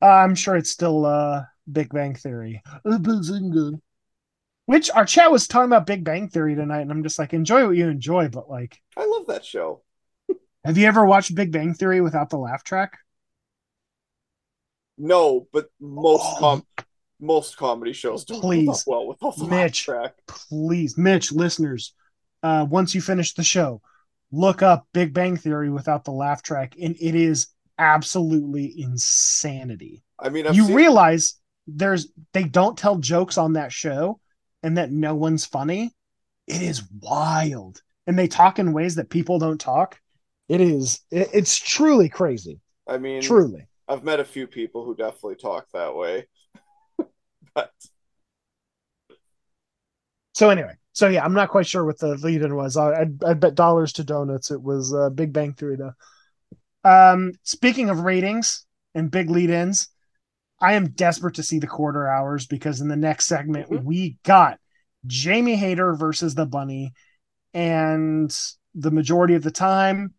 [0.02, 2.62] Uh, I'm sure it's still uh, Big Bang Theory.
[4.66, 7.66] Which our chat was talking about Big Bang Theory tonight, and I'm just like, enjoy
[7.66, 9.82] what you enjoy, but like, I love that show.
[10.64, 12.98] have you ever watched Big Bang Theory without the laugh track?
[14.98, 16.36] No, but most oh.
[16.38, 16.66] com
[17.18, 20.14] most comedy shows don't please well with the Mitch, track.
[20.26, 21.94] Please, Mitch, listeners,
[22.42, 23.80] uh, once you finish the show,
[24.32, 30.02] look up Big Bang Theory without the laugh track, and it is absolutely insanity.
[30.18, 30.74] I mean, I've you seen...
[30.74, 31.34] realize
[31.66, 34.20] there's they don't tell jokes on that show,
[34.62, 35.94] and that no one's funny.
[36.46, 40.00] It is wild, and they talk in ways that people don't talk.
[40.48, 41.00] It is.
[41.10, 42.60] It, it's truly crazy.
[42.86, 43.66] I mean, truly.
[43.88, 46.26] I've met a few people who definitely talk that way.
[47.54, 47.72] but
[50.34, 52.76] so anyway, so yeah, I'm not quite sure what the lead in was.
[52.76, 55.94] I I'd, I'd bet dollars to donuts it was uh, Big Bang Theory though.
[56.86, 59.88] Um, speaking of ratings and big lead ins,
[60.60, 63.84] I am desperate to see the quarter hours because in the next segment mm-hmm.
[63.84, 64.58] we got
[65.06, 66.92] Jamie Hayter versus the Bunny,
[67.52, 68.34] and
[68.74, 70.14] the majority of the time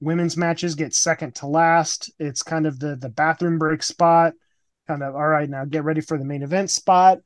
[0.00, 2.10] women's matches get second to last.
[2.18, 4.34] It's kind of the the bathroom break spot.
[4.86, 7.18] Kind of all right now, get ready for the main event spot.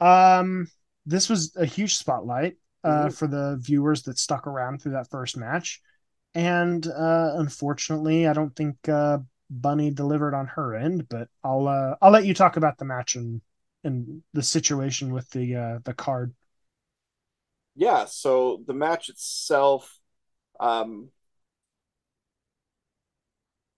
[0.00, 0.68] Um,
[1.06, 3.08] this was a huge spotlight uh, mm-hmm.
[3.10, 5.80] for the viewers that stuck around through that first match,
[6.34, 9.18] and uh, unfortunately, I don't think uh,
[9.50, 11.08] Bunny delivered on her end.
[11.08, 13.40] But I'll uh, I'll let you talk about the match and
[13.84, 16.34] and the situation with the uh, the card.
[17.74, 19.98] Yeah, so the match itself,
[20.58, 21.10] um,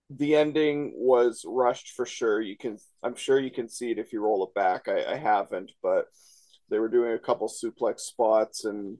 [0.09, 2.41] the ending was rushed for sure.
[2.41, 4.87] You can, I'm sure you can see it if you roll it back.
[4.87, 6.07] I, I haven't, but
[6.69, 8.97] they were doing a couple suplex spots, and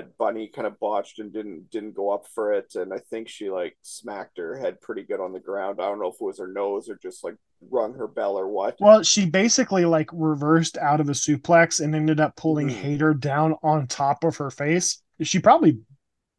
[0.00, 3.50] Bunny kind of botched and didn't didn't go up for it, and I think she
[3.50, 5.80] like smacked her head pretty good on the ground.
[5.80, 7.36] I don't know if it was her nose or just like
[7.70, 8.76] rung her bell or what.
[8.80, 12.72] Well, she basically like reversed out of a suplex and ended up pulling mm.
[12.72, 15.02] Hayter down on top of her face.
[15.20, 15.78] She probably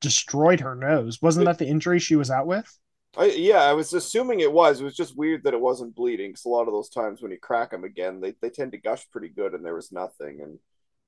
[0.02, 1.22] destroyed her nose.
[1.22, 2.68] Wasn't it, that the injury she was out with?
[3.16, 4.82] I, yeah, I was assuming it was.
[4.82, 6.32] It was just weird that it wasn't bleeding.
[6.32, 8.80] Because a lot of those times when you crack them again, they, they tend to
[8.80, 10.42] gush pretty good, and there was nothing.
[10.42, 10.58] And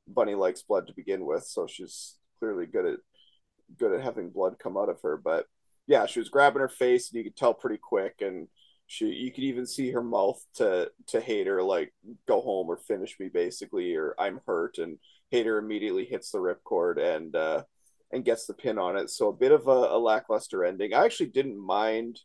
[0.07, 2.99] Bunny likes blood to begin with, so she's clearly good at
[3.79, 5.17] good at having blood come out of her.
[5.17, 5.47] But
[5.87, 8.15] yeah, she was grabbing her face, and you could tell pretty quick.
[8.21, 8.47] And
[8.87, 11.93] she, you could even see her mouth to to Hayter like
[12.27, 14.77] go home or finish me basically, or I'm hurt.
[14.77, 14.97] And
[15.31, 17.63] Hayter immediately hits the ripcord, and uh,
[18.11, 19.09] and gets the pin on it.
[19.09, 20.93] So a bit of a, a lackluster ending.
[20.93, 22.19] I actually didn't mind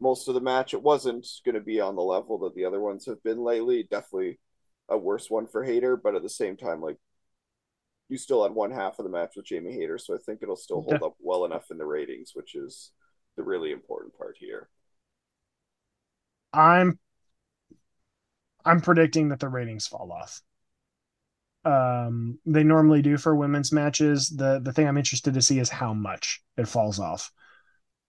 [0.00, 0.72] most of the match.
[0.72, 3.82] It wasn't going to be on the level that the other ones have been lately.
[3.82, 4.38] Definitely
[4.88, 6.96] a worse one for Hayter, but at the same time, like
[8.08, 10.56] you still had one half of the match with Jamie Hayter, so I think it'll
[10.56, 12.90] still hold up well enough in the ratings, which is
[13.36, 14.68] the really important part here.
[16.52, 16.98] I'm
[18.64, 20.42] I'm predicting that the ratings fall off
[21.64, 24.30] um, they normally do for women's matches.
[24.30, 27.30] The the thing I'm interested to see is how much it falls off.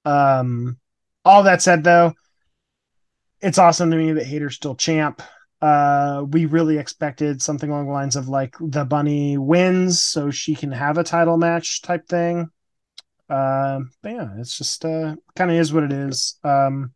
[0.06, 0.78] Um,
[1.26, 2.14] all that said, though,
[3.42, 5.22] it's awesome to me that Hayter's still champ.
[5.62, 10.56] Uh, we really expected something along the lines of like the bunny wins so she
[10.56, 12.50] can have a title match type thing.
[13.30, 16.40] Uh, but yeah, it's just uh, kind of is what it is.
[16.44, 16.94] Um,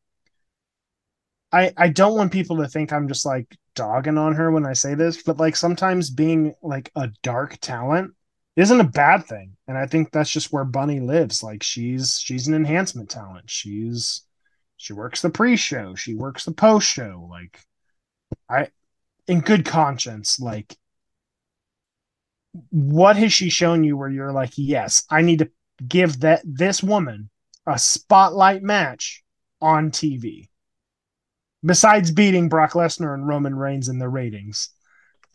[1.51, 4.73] I I don't want people to think I'm just like dogging on her when I
[4.73, 8.13] say this, but like sometimes being like a dark talent
[8.55, 9.55] isn't a bad thing.
[9.67, 11.43] And I think that's just where Bunny lives.
[11.43, 13.49] Like she's she's an enhancement talent.
[13.49, 14.23] She's
[14.77, 17.27] she works the pre-show, she works the post-show.
[17.29, 17.59] Like
[18.49, 18.69] I
[19.27, 20.75] in good conscience, like
[22.69, 25.49] what has she shown you where you're like, yes, I need to
[25.87, 27.29] give that this woman
[27.65, 29.23] a spotlight match
[29.61, 30.49] on TV?
[31.63, 34.69] besides beating Brock Lesnar and Roman Reigns in the ratings.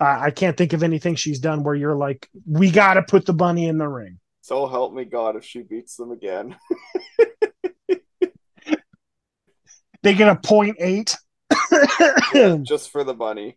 [0.00, 3.26] Uh, I can't think of anything she's done where you're like, we got to put
[3.26, 4.20] the bunny in the ring.
[4.42, 6.56] So help me God if she beats them again.
[10.02, 11.16] they get a point eight.
[12.34, 13.56] yeah, just for the bunny.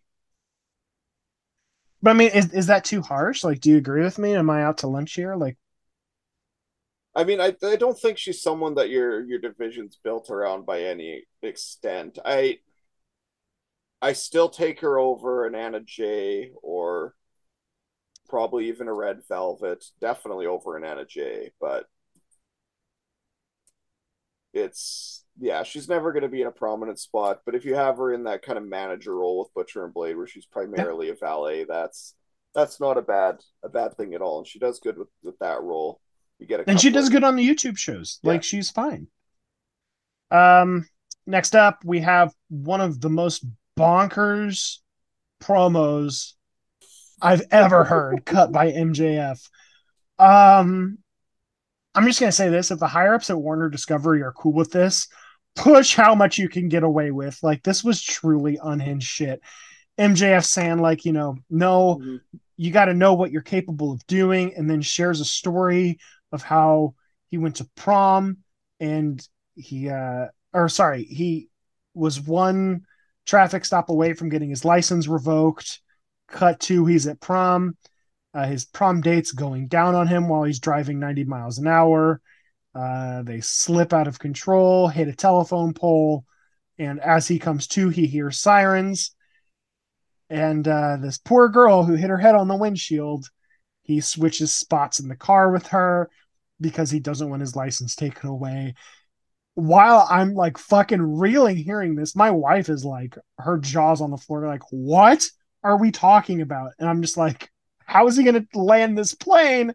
[2.02, 3.44] But I mean, is, is that too harsh?
[3.44, 4.34] Like, do you agree with me?
[4.34, 5.36] Am I out to lunch here?
[5.36, 5.56] Like,
[7.14, 10.82] I mean, I, I don't think she's someone that your your division's built around by
[10.82, 12.18] any extent.
[12.24, 12.58] I
[14.00, 17.14] I still take her over an Anna Jay or
[18.28, 19.84] probably even a Red Velvet.
[20.00, 21.86] Definitely over an Anna Jay, but
[24.52, 27.40] it's yeah, she's never going to be in a prominent spot.
[27.44, 30.16] But if you have her in that kind of manager role with Butcher and Blade,
[30.16, 31.14] where she's primarily yeah.
[31.14, 32.14] a valet, that's
[32.54, 35.38] that's not a bad a bad thing at all, and she does good with with
[35.38, 36.00] that role.
[36.38, 37.12] You get a and she does of...
[37.12, 38.18] good on the YouTube shows.
[38.22, 38.32] Yeah.
[38.32, 39.06] Like she's fine.
[40.30, 40.86] Um,
[41.26, 43.44] next up we have one of the most
[43.78, 44.78] bonkers
[45.42, 46.32] promos
[47.20, 49.48] I've ever heard cut by MJF.
[50.18, 50.98] Um,
[51.94, 54.72] I'm just gonna say this: if the higher ups at Warner Discovery are cool with
[54.72, 55.08] this,
[55.54, 57.38] push how much you can get away with.
[57.42, 59.40] Like this was truly unhinged shit.
[59.98, 62.16] MJF saying like, you know, no, mm-hmm.
[62.56, 65.98] you got to know what you're capable of doing, and then shares a story
[66.32, 66.94] of how
[67.28, 68.38] he went to prom
[68.80, 71.48] and he, uh, or sorry, he
[71.94, 72.82] was one
[73.26, 75.80] traffic stop away from getting his license revoked.
[76.28, 77.76] Cut to he's at prom.
[78.34, 82.20] Uh, his prom date's going down on him while he's driving 90 miles an hour.
[82.74, 86.24] Uh, they slip out of control, hit a telephone pole,
[86.78, 89.14] and as he comes to, he hears sirens.
[90.30, 93.28] And uh, this poor girl who hit her head on the windshield,
[93.82, 96.08] he switches spots in the car with her
[96.60, 98.74] because he doesn't want his license taken away.
[99.54, 104.16] While I'm like fucking reeling hearing this, my wife is like, her jaws on the
[104.16, 105.28] floor, like, what
[105.62, 106.72] are we talking about?
[106.78, 107.50] And I'm just like,
[107.84, 109.74] how is he going to land this plane?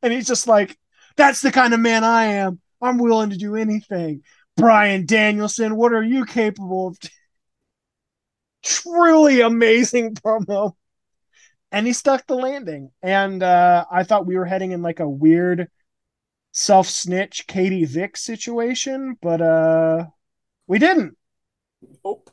[0.00, 0.78] And he's just like,
[1.16, 2.60] that's the kind of man I am.
[2.80, 4.22] I'm willing to do anything.
[4.56, 6.98] Bryan Danielson, what are you capable of?
[8.62, 10.72] Truly amazing promo.
[11.72, 12.90] And he stuck the landing.
[13.02, 15.68] And uh, I thought we were heading in like a weird
[16.52, 20.06] self snitch Katie Vick situation, but uh,
[20.66, 21.16] we didn't.
[22.04, 22.30] Nope.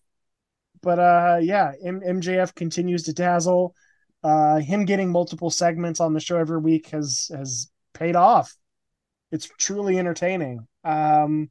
[0.82, 3.76] But uh, yeah, M- MJF continues to dazzle.
[4.24, 8.56] Uh, him getting multiple segments on the show every week has has paid off.
[9.32, 10.68] It's truly entertaining.
[10.84, 11.50] Um,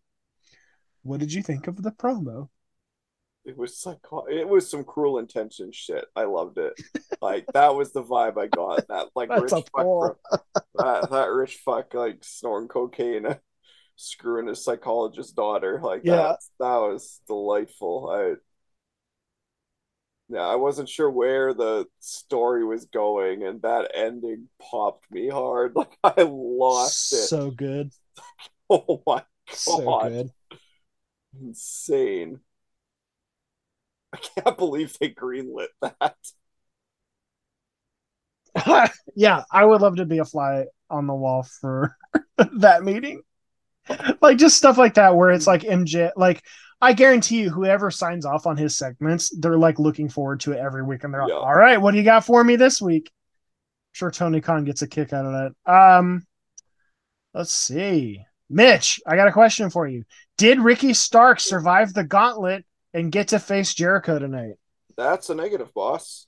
[1.03, 2.49] what did you think of the promo?
[3.45, 3.99] It was like
[4.31, 6.05] it was some cruel intention shit.
[6.14, 6.75] I loved it.
[7.23, 8.87] like that was the vibe I got.
[8.88, 10.16] That like rich fuck, bro,
[10.75, 13.37] that that rich fuck like snorting cocaine,
[13.97, 15.81] screwing his psychologist daughter.
[15.83, 16.16] Like yeah.
[16.16, 18.11] that that was delightful.
[18.11, 18.35] I
[20.38, 25.73] I wasn't sure where the story was going, and that ending popped me hard.
[25.77, 27.29] Like I lost it.
[27.29, 27.90] So good.
[28.71, 29.25] oh my god.
[29.53, 30.31] So good.
[31.40, 32.40] Insane.
[34.12, 36.16] I can't believe they greenlit that.
[39.14, 41.97] yeah, I would love to be a fly on the wall for
[42.55, 43.23] that meeting.
[44.21, 46.43] Like just stuff like that where it's like MJ like
[46.81, 50.59] I guarantee you, whoever signs off on his segments, they're like looking forward to it
[50.59, 53.11] every week, and they're like, "All right, what do you got for me this week?"
[53.11, 55.73] I'm sure Tony Khan gets a kick out of that.
[55.73, 56.27] Um,
[57.35, 60.05] let's see, Mitch, I got a question for you.
[60.38, 64.55] Did Ricky Stark survive the gauntlet and get to face Jericho tonight?
[64.97, 66.27] That's a negative, boss.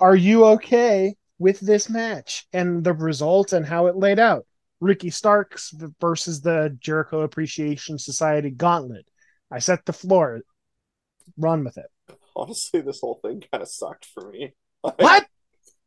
[0.00, 4.46] Are you okay with this match and the result and how it laid out?
[4.80, 9.06] Ricky Starks versus the Jericho Appreciation Society Gauntlet.
[9.50, 10.40] I set the floor.
[11.36, 11.86] Run with it.
[12.34, 14.54] Honestly, this whole thing kind of sucked for me.
[14.96, 15.26] What?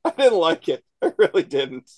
[0.03, 0.83] I didn't like it.
[1.01, 1.89] I really didn't.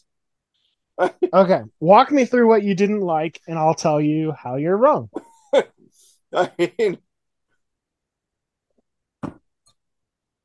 [1.34, 5.10] okay, walk me through what you didn't like, and I'll tell you how you're wrong.
[6.34, 6.98] I mean,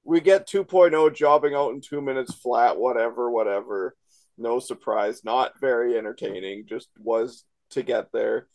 [0.04, 3.96] we get 2.0 jobbing out in two minutes flat, whatever, whatever
[4.38, 8.46] no surprise, not very entertaining, just was to get there.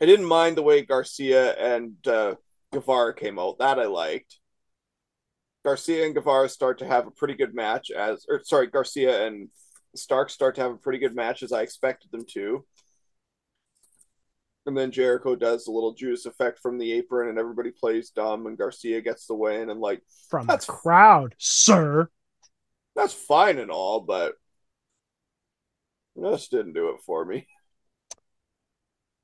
[0.00, 2.34] I didn't mind the way Garcia and uh,
[2.72, 3.58] Guevara came out.
[3.58, 4.38] That I liked.
[5.64, 9.48] Garcia and Guevara start to have a pretty good match as, or sorry, Garcia and
[9.94, 12.64] Stark start to have a pretty good match as I expected them to.
[14.66, 18.46] And then Jericho does a little juice effect from the apron, and everybody plays dumb,
[18.46, 19.68] and Garcia gets the win.
[19.68, 22.08] And like from the crowd, sir
[23.00, 24.34] that's fine and all, but
[26.16, 27.46] this didn't do it for me.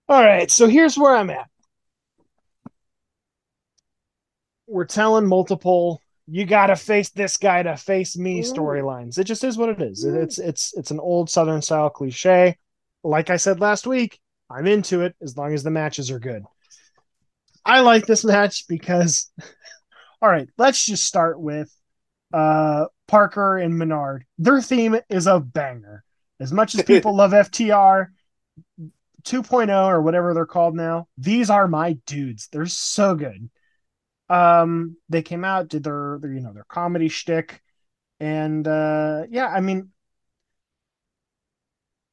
[0.09, 1.49] All right, so here's where I'm at.
[4.67, 9.19] We're telling multiple you got to face this guy to face me storylines.
[9.19, 10.05] It just is what it is.
[10.05, 12.57] It's it's it's an old southern style cliche.
[13.05, 14.19] Like I said last week,
[14.51, 16.43] I'm into it as long as the matches are good.
[17.65, 19.31] I like this match because
[20.23, 21.71] All right, let's just start with
[22.33, 24.25] uh Parker and Menard.
[24.39, 26.05] Their theme is a banger.
[26.41, 28.09] As much as people love FTR
[29.25, 32.49] 2.0 or whatever they're called now, these are my dudes.
[32.51, 33.51] They're so good.
[34.29, 37.61] Um, they came out, did their, their you know their comedy shtick,
[38.19, 39.91] and uh, yeah, I mean,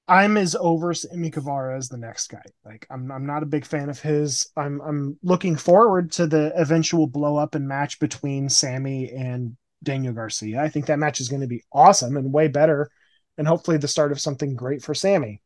[0.07, 2.43] I'm as over Sammy Guevara as the next guy.
[2.65, 4.49] Like I'm I'm not a big fan of his.
[4.55, 10.13] I'm I'm looking forward to the eventual blow up and match between Sammy and Daniel
[10.13, 10.61] Garcia.
[10.61, 12.89] I think that match is going to be awesome and way better
[13.37, 15.41] and hopefully the start of something great for Sammy.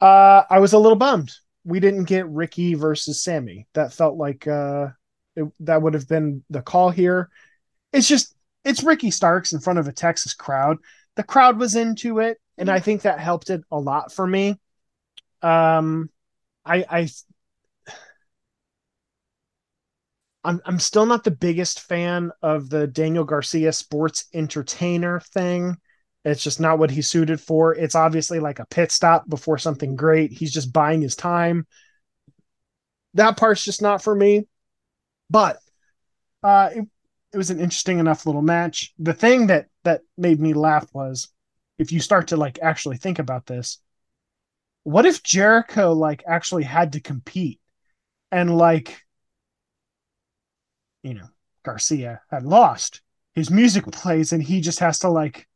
[0.00, 1.32] Uh I was a little bummed.
[1.64, 3.66] We didn't get Ricky versus Sammy.
[3.74, 4.88] That felt like uh
[5.36, 7.28] it, that would have been the call here.
[7.92, 8.34] It's just
[8.64, 10.78] it's Ricky Starks in front of a Texas crowd.
[11.16, 14.60] The crowd was into it and I think that helped it a lot for me.
[15.42, 16.10] Um,
[16.64, 17.08] I, I,
[20.42, 25.76] I'm, I'm still not the biggest fan of the Daniel Garcia sports entertainer thing.
[26.24, 27.74] It's just not what he's suited for.
[27.74, 30.32] It's obviously like a pit stop before something great.
[30.32, 31.66] He's just buying his time.
[33.14, 34.46] That part's just not for me.
[35.28, 35.58] But
[36.42, 36.84] uh, it,
[37.32, 38.92] it was an interesting enough little match.
[38.98, 41.28] The thing that that made me laugh was
[41.78, 43.78] if you start to like actually think about this,
[44.82, 47.60] what if Jericho like actually had to compete
[48.30, 49.02] and like
[51.02, 51.28] you know,
[51.62, 53.02] Garcia had lost.
[53.34, 55.46] His music plays and he just has to like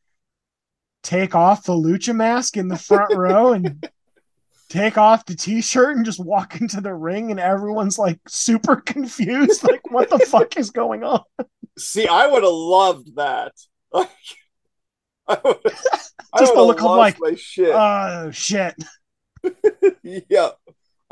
[1.02, 3.88] take off the lucha mask in the front row and
[4.70, 9.62] take off the t-shirt and just walk into the ring and everyone's like super confused
[9.62, 11.20] like what the fuck is going on
[11.78, 13.52] see i would have loved that
[16.38, 17.72] just the look of like, shit.
[17.72, 18.74] oh shit.
[20.02, 20.50] yeah,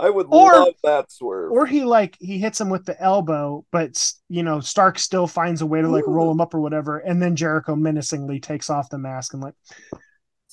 [0.02, 1.52] I would or, love that swerve.
[1.52, 5.62] Or he like he hits him with the elbow, but you know Stark still finds
[5.62, 6.12] a way to like Ooh.
[6.12, 9.54] roll him up or whatever, and then Jericho menacingly takes off the mask and like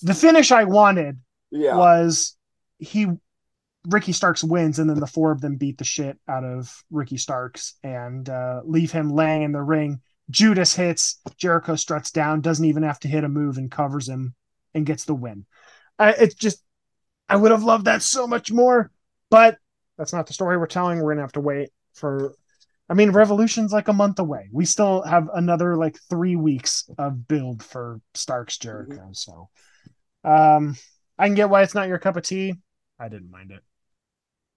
[0.02, 1.20] the finish I wanted
[1.52, 1.76] yeah.
[1.76, 2.38] was
[2.78, 3.08] he
[3.88, 7.18] Ricky Starks wins, and then the four of them beat the shit out of Ricky
[7.18, 12.66] Starks and uh, leave him laying in the ring Judas hits, Jericho struts down, doesn't
[12.66, 14.36] even have to hit a move and covers him
[14.74, 15.45] and gets the win.
[15.97, 16.64] Uh, it's just,
[17.28, 18.91] I would have loved that so much more,
[19.30, 19.58] but
[19.98, 20.98] that's not the story we're telling.
[20.98, 22.34] We're going to have to wait for,
[22.90, 24.50] I mean, Revolution's like a month away.
[24.52, 28.96] We still have another like three weeks of build for Starks Jericho.
[28.96, 29.14] Mm-hmm.
[29.14, 29.50] So,
[30.24, 30.76] um,
[31.18, 32.56] I can get why it's not your cup of tea.
[33.00, 33.64] I didn't mind it.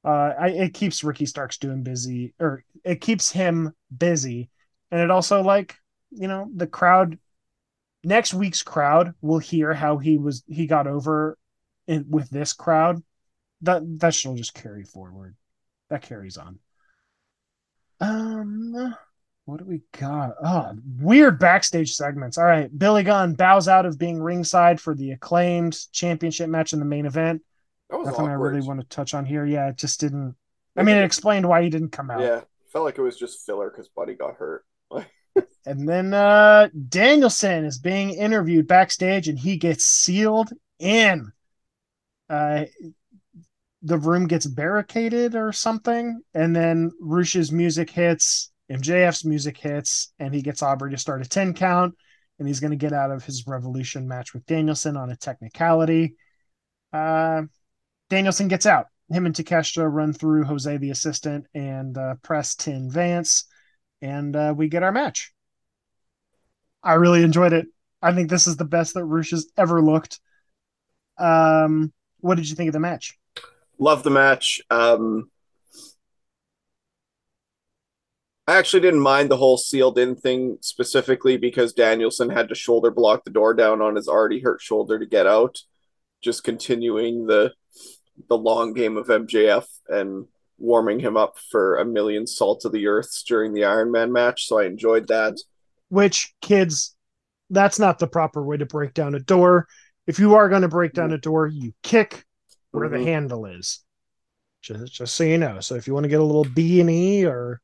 [0.05, 4.51] Uh, I, it keeps Ricky Starks doing busy, or it keeps him busy
[4.93, 5.75] and it also like
[6.12, 7.18] you know the crowd
[8.05, 11.37] next week's crowd will hear how he was he got over
[11.89, 13.03] in, with this crowd
[13.63, 15.37] that that should just carry forward.
[15.91, 16.59] That carries on.
[18.01, 18.95] Um
[19.45, 20.35] what do we got?
[20.43, 22.39] Oh weird backstage segments.
[22.39, 26.79] All right billy gunn bows out of being ringside for the acclaimed championship match in
[26.79, 27.43] the main event.
[27.91, 28.31] Nothing awkward.
[28.31, 29.45] i really want to touch on here.
[29.45, 30.37] Yeah it just didn't
[30.77, 32.21] i mean it explained why he didn't come out.
[32.21, 32.43] Yeah
[32.73, 34.65] felt like it was just filler because buddy got hurt.
[35.65, 40.51] And then uh Danielson is being interviewed backstage and he gets sealed
[40.81, 41.33] in.
[42.29, 42.65] Uh
[43.83, 50.35] the room gets barricaded or something, and then Rush's music hits, MJF's music hits, and
[50.35, 51.95] he gets Aubrey to start a 10 count,
[52.39, 56.16] and he's gonna get out of his revolution match with Danielson on a technicality.
[56.93, 57.43] Uh
[58.11, 58.87] Danielson gets out.
[59.11, 63.47] Him and Takeshita run through Jose the assistant and uh, Preston Vance
[64.03, 65.33] and uh, we get our match.
[66.83, 67.68] I really enjoyed it.
[68.03, 70.20] I think this is the best that Rush has ever looked.
[71.18, 73.16] Um, what did you think of the match?
[73.83, 74.61] Love the match.
[74.70, 75.28] Um,
[78.47, 82.93] I actually didn't mind the whole sealed in thing specifically because Danielson had to shoulder
[82.93, 85.59] block the door down on his already hurt shoulder to get out.
[86.22, 87.55] Just continuing the
[88.28, 90.26] the long game of MJF and
[90.59, 94.47] warming him up for a million salt of the earths during the Iron Man match.
[94.47, 95.39] So I enjoyed that.
[95.89, 96.95] Which kids,
[97.51, 99.66] that's not the proper way to break down a door.
[100.07, 102.24] If you are going to break down a door, you kick
[102.73, 103.05] where mm-hmm.
[103.05, 103.81] the handle is.
[104.62, 105.61] Just, just so you know.
[105.61, 107.61] So if you want to get a little B and E or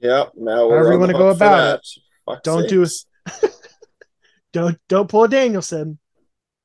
[0.00, 1.88] yeah, now however you want to go about it,
[2.24, 3.06] Fuck don't sakes.
[3.28, 3.48] do
[4.52, 5.98] don't don't pull a Danielson.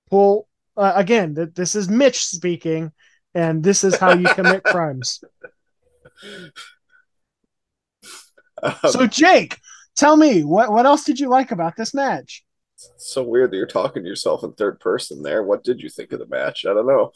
[0.09, 0.47] Pull
[0.77, 1.33] uh, again.
[1.33, 2.91] That this is Mitch speaking,
[3.33, 5.21] and this is how you commit crimes.
[8.61, 9.59] Um, so Jake,
[9.95, 12.44] tell me what what else did you like about this match?
[12.95, 15.43] It's so weird that you're talking to yourself in third person there.
[15.43, 16.65] What did you think of the match?
[16.65, 17.11] I don't know.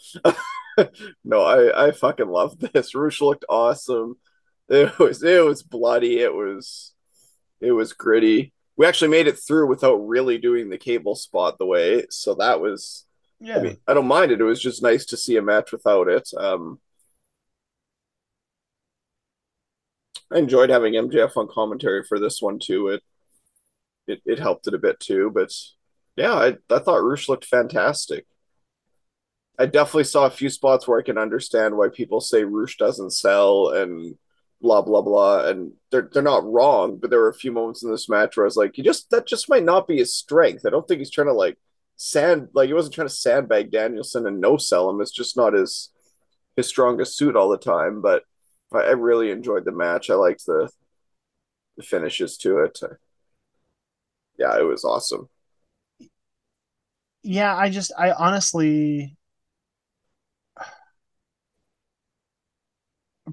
[1.23, 2.95] no, I I fucking love this.
[2.95, 4.17] Rush looked awesome.
[4.69, 6.19] It was it was bloody.
[6.19, 6.93] It was
[7.61, 8.53] it was gritty.
[8.77, 12.61] We actually made it through without really doing the cable spot the way, so that
[12.61, 13.05] was.
[13.41, 14.41] Yeah, I mean, I don't mind it.
[14.41, 16.29] It was just nice to see a match without it.
[16.37, 16.79] Um,
[20.31, 22.89] I enjoyed having MJF on commentary for this one too.
[22.89, 23.03] It
[24.09, 25.51] it, it helped it a bit too, but
[26.15, 28.25] yeah, I, I thought Rush looked fantastic.
[29.57, 33.11] I definitely saw a few spots where I can understand why people say Rush doesn't
[33.11, 34.15] sell and
[34.61, 36.97] blah blah blah, and they're they're not wrong.
[36.97, 39.09] But there were a few moments in this match where I was like, you just
[39.11, 40.65] that just might not be his strength.
[40.65, 41.57] I don't think he's trying to like
[41.97, 45.01] sand like he wasn't trying to sandbag Danielson and no sell him.
[45.01, 45.91] It's just not his
[46.55, 48.01] his strongest suit all the time.
[48.01, 48.23] But
[48.73, 50.09] I, I really enjoyed the match.
[50.09, 50.69] I liked the
[51.77, 52.79] the finishes to it.
[54.39, 55.29] Yeah, it was awesome.
[57.23, 57.55] yeah.
[57.55, 59.17] I just, I honestly,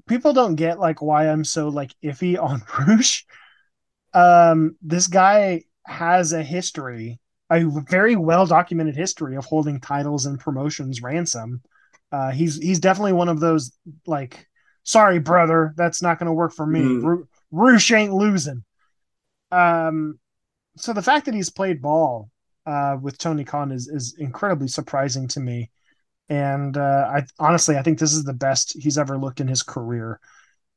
[0.07, 3.23] people don't get like why I'm so like iffy on Roosh.
[4.13, 10.39] Um, this guy has a history, a very well documented history of holding titles and
[10.39, 11.61] promotions ransom.
[12.11, 13.71] Uh, he's he's definitely one of those
[14.05, 14.47] like,
[14.83, 16.81] sorry brother, that's not going to work for me.
[16.81, 17.27] Mm.
[17.93, 18.63] Ain't losing.
[19.51, 20.19] Um,
[20.77, 22.29] so the fact that he's played ball
[22.65, 25.71] uh, with Tony Khan is is incredibly surprising to me.
[26.29, 29.63] And uh, I honestly, I think this is the best he's ever looked in his
[29.63, 30.19] career.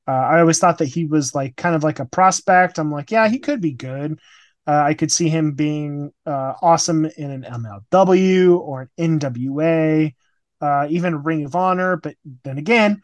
[0.06, 2.78] Uh, I always thought that he was like kind of like a prospect.
[2.78, 4.18] I'm like, yeah, he could be good.
[4.66, 10.14] Uh, I could see him being uh, awesome in an MLW or an NWA,
[10.60, 11.96] uh, even Ring of Honor.
[11.96, 13.02] But then again,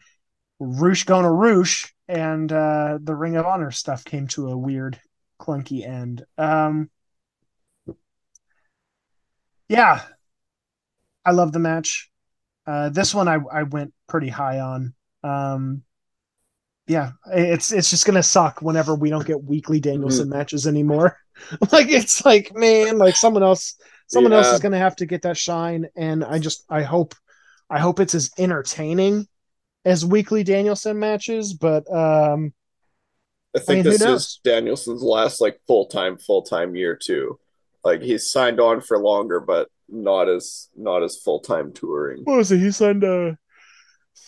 [0.59, 4.99] Roosh going to Roosh, and the Ring of Honor stuff came to a weird,
[5.39, 6.25] clunky end.
[6.37, 6.89] Um,
[9.69, 10.01] yeah,
[11.25, 12.09] I love the match.
[12.65, 14.93] Uh, this one I, I went pretty high on.
[15.23, 15.83] Um,
[16.87, 21.17] yeah, it's it's just gonna suck whenever we don't get weekly Danielson matches anymore.
[21.71, 23.75] like it's like man, like someone else
[24.07, 27.13] someone else is gonna have to get that shine, and I just I hope
[27.69, 29.27] I hope it's as entertaining
[29.83, 32.53] as weekly Danielson matches, but um,
[33.55, 37.39] I think mean, this is Danielson's last like full time full time year too.
[37.83, 42.21] Like he's signed on for longer, but not as not as full time touring.
[42.23, 42.59] what was it?
[42.59, 43.37] He signed a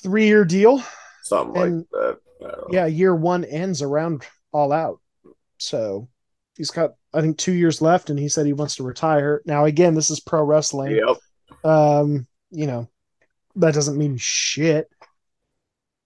[0.01, 0.82] three year deal.
[1.24, 2.17] Something And- like that.
[2.41, 2.53] I.
[2.72, 5.01] Yeah, year one ends around all out.
[5.57, 6.07] So
[6.55, 9.41] he's got I think two years left and he said he wants to retire.
[9.45, 10.95] Now again, this is pro wrestling.
[10.95, 11.17] Yep.
[11.70, 12.88] Um, you know,
[13.57, 14.89] that doesn't mean shit.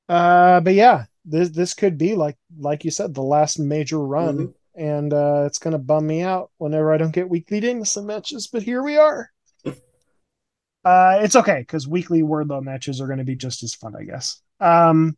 [0.10, 4.38] Uh but yeah, this this could be like like you said, the last major run.
[4.38, 4.54] Mhm.
[4.76, 8.64] And uh it's gonna bum me out whenever I don't get weekly Danielson matches, but
[8.64, 9.30] here we are.
[9.66, 14.42] uh it's okay because weekly Wardlow matches are gonna be just as fun, I guess.
[14.60, 15.18] Um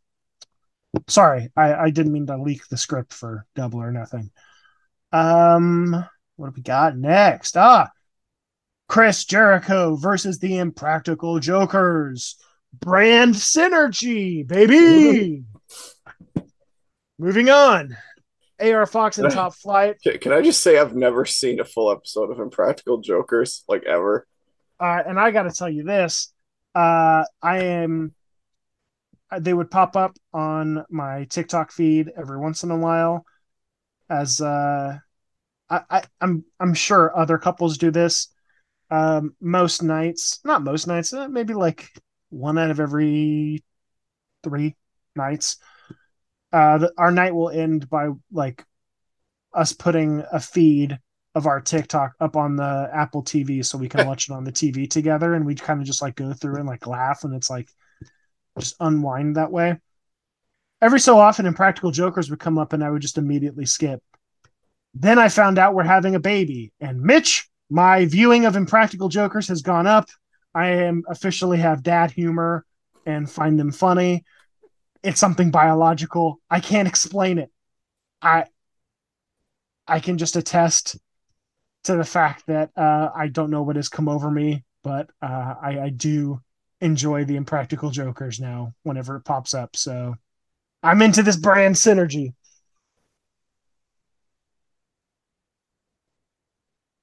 [1.08, 4.30] sorry, I, I didn't mean to leak the script for double or nothing.
[5.12, 5.92] Um,
[6.36, 7.56] what have we got next?
[7.56, 7.90] Ah,
[8.88, 12.36] Chris Jericho versus the Impractical Jokers.
[12.72, 15.44] Brand synergy, baby.
[17.18, 17.96] Moving on.
[18.60, 19.96] AR Fox and Top Flight.
[20.02, 23.84] Can, can I just say I've never seen a full episode of Impractical Jokers like
[23.84, 24.26] ever.
[24.80, 26.32] Uh, and I got to tell you this.
[26.74, 28.14] Uh, I am.
[29.30, 33.24] uh, They would pop up on my TikTok feed every once in a while,
[34.10, 34.98] as uh,
[35.70, 38.28] I, I, I'm I'm sure other couples do this.
[38.90, 41.90] Um, most nights, not most nights, uh, maybe like
[42.30, 43.64] one out of every
[44.44, 44.76] three
[45.16, 45.58] nights.
[46.56, 48.64] Uh, the, our night will end by like
[49.52, 50.98] us putting a feed
[51.34, 54.52] of our TikTok up on the Apple TV so we can watch it on the
[54.52, 57.50] TV together and we kind of just like go through and like laugh and it's
[57.50, 57.68] like
[58.58, 59.76] just unwind that way.
[60.80, 64.02] Every so often Impractical Jokers would come up and I would just immediately skip.
[64.94, 69.48] Then I found out we're having a baby and Mitch, my viewing of Impractical Jokers
[69.48, 70.08] has gone up.
[70.54, 72.64] I am officially have dad humor
[73.04, 74.24] and find them funny.
[75.06, 76.40] It's something biological.
[76.50, 77.52] I can't explain it.
[78.20, 78.46] I
[79.86, 80.96] I can just attest
[81.84, 85.54] to the fact that uh, I don't know what has come over me, but uh,
[85.62, 86.40] I, I do
[86.80, 89.76] enjoy the Impractical Jokers now whenever it pops up.
[89.76, 90.16] So
[90.82, 92.34] I'm into this brand synergy.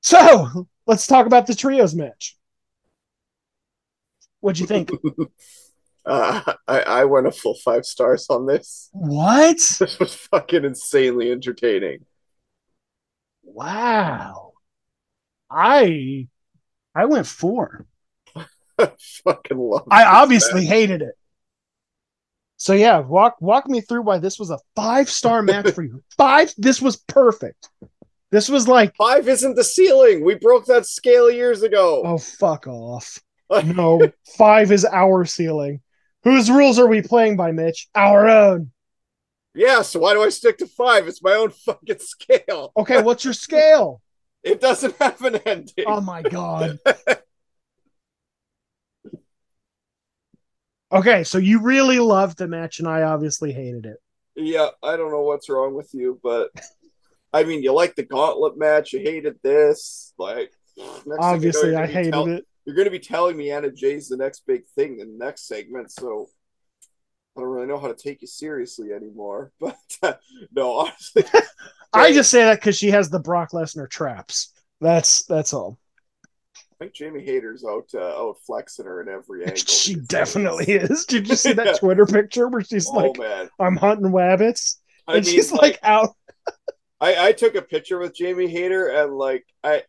[0.02, 2.38] So let's talk about the trios match.
[4.42, 4.92] What'd you think?
[6.06, 8.90] Uh, I, I went a full five stars on this.
[8.92, 9.58] what?
[9.80, 12.06] This was fucking insanely entertaining.
[13.44, 14.54] Wow.
[15.50, 16.28] I
[16.96, 17.86] I went four.
[18.80, 18.92] I
[19.24, 20.70] fucking love I obviously match.
[20.70, 21.16] hated it.
[22.58, 26.04] So yeah, walk walk me through why this was a five star match for you.
[26.18, 26.54] Five.
[26.58, 27.70] This was perfect.
[28.32, 30.24] This was like five isn't the ceiling.
[30.24, 32.02] We broke that scale years ago.
[32.06, 33.20] Oh fuck off.
[33.64, 35.82] No, five is our ceiling.
[36.24, 37.90] Whose rules are we playing by, Mitch?
[37.96, 38.72] Our own.
[39.54, 41.08] Yeah, so why do I stick to five?
[41.08, 42.72] It's my own fucking scale.
[42.76, 44.02] Okay, what's your scale?
[44.44, 45.86] it doesn't have an ending.
[45.88, 46.80] Oh my god.
[50.92, 53.98] okay, so you really loved the match, and I obviously hated it.
[54.36, 56.50] Yeah, I don't know what's wrong with you, but
[57.32, 60.14] I mean, you like the gauntlet match, you hated this.
[60.18, 60.52] Like,
[61.20, 62.46] obviously, you know, I hated tell- it.
[62.66, 65.48] You're going to be telling me Anna Jay's the next big thing in the next
[65.48, 66.28] segment, so
[67.36, 69.52] I don't really know how to take you seriously anymore.
[69.60, 70.14] But uh,
[70.54, 71.24] no, honestly,
[71.94, 74.52] I just say that because she has the Brock Lesnar traps.
[74.82, 75.80] That's that's all.
[76.56, 79.58] I think Jamie Hayter's out uh, out flexing her in every angle.
[79.58, 81.06] she definitely is.
[81.06, 81.74] Did you see that yeah.
[81.74, 83.50] Twitter picture where she's oh, like, man.
[83.60, 86.16] "I'm hunting rabbits," I and mean, she's like, like out.
[87.00, 89.84] I I took a picture with Jamie Hayter and like I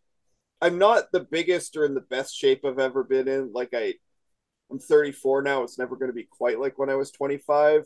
[0.61, 3.53] I'm not the biggest or in the best shape I've ever been in.
[3.53, 3.95] Like I
[4.71, 5.63] I'm 34 now.
[5.63, 7.85] It's never going to be quite like when I was 25,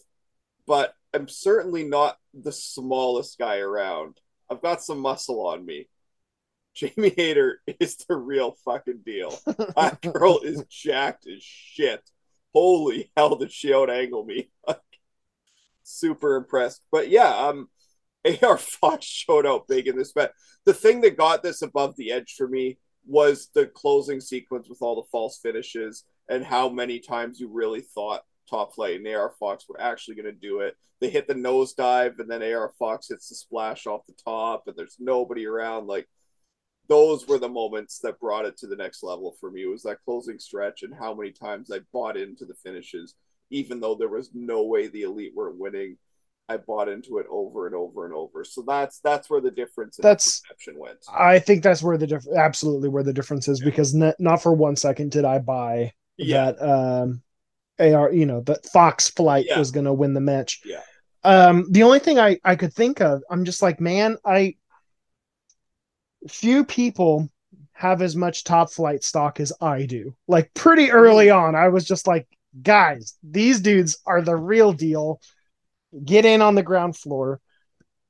[0.67, 4.19] but I'm certainly not the smallest guy around.
[4.51, 5.89] I've got some muscle on me.
[6.75, 9.37] Jamie Hayter is the real fucking deal.
[9.47, 12.03] That girl is jacked as shit.
[12.55, 14.51] Holy hell, did she out angle me?
[15.83, 16.83] Super impressed.
[16.91, 17.69] But yeah, um,
[18.43, 20.31] AR Fox showed out big in this match.
[20.65, 24.83] The thing that got this above the edge for me was the closing sequence with
[24.83, 29.35] all the false finishes and how many times you really thought Top Flight and AR
[29.39, 30.77] Fox were actually going to do it.
[31.01, 34.77] They hit the nosedive, and then AR Fox hits the splash off the top, and
[34.77, 35.87] there's nobody around.
[35.87, 36.09] Like
[36.89, 39.63] those were the moments that brought it to the next level for me.
[39.63, 43.15] It was that closing stretch and how many times I bought into the finishes,
[43.51, 45.99] even though there was no way the elite were winning.
[46.49, 48.43] I bought into it over and over and over.
[48.45, 50.99] So that's that's where the difference in that's, perception went.
[51.13, 53.67] I think that's where the diff- absolutely where the difference is yeah.
[53.67, 56.53] because not, not for one second did I buy yeah.
[56.53, 57.23] that um
[57.79, 59.59] AR, you know, that Fox flight yeah.
[59.59, 60.61] was going to win the match.
[60.65, 60.81] Yeah.
[61.23, 64.57] Um, the only thing I I could think of, I'm just like, man, I
[66.29, 67.29] few people
[67.73, 70.17] have as much top flight stock as I do.
[70.27, 72.27] Like pretty early on, I was just like,
[72.63, 75.21] guys, these dudes are the real deal.
[76.05, 77.41] Get in on the ground floor.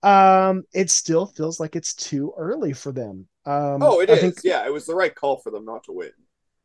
[0.03, 3.27] Um, it still feels like it's too early for them.
[3.45, 4.21] Um, oh, it I is.
[4.21, 6.13] Think, yeah, it was the right call for them not to win.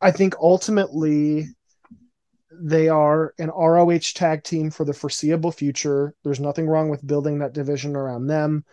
[0.00, 1.48] I think ultimately
[2.52, 6.14] they are an ROH tag team for the foreseeable future.
[6.22, 8.64] There's nothing wrong with building that division around them.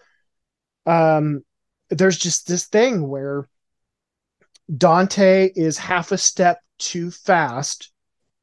[0.85, 1.43] Um,
[1.89, 3.47] there's just this thing where
[4.75, 7.91] Dante is half a step too fast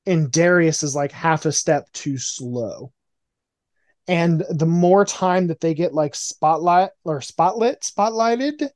[0.07, 2.93] and Darius is like half a step too slow.
[4.09, 8.69] And the more time that they get like spotlight or spotlit, spotlighted,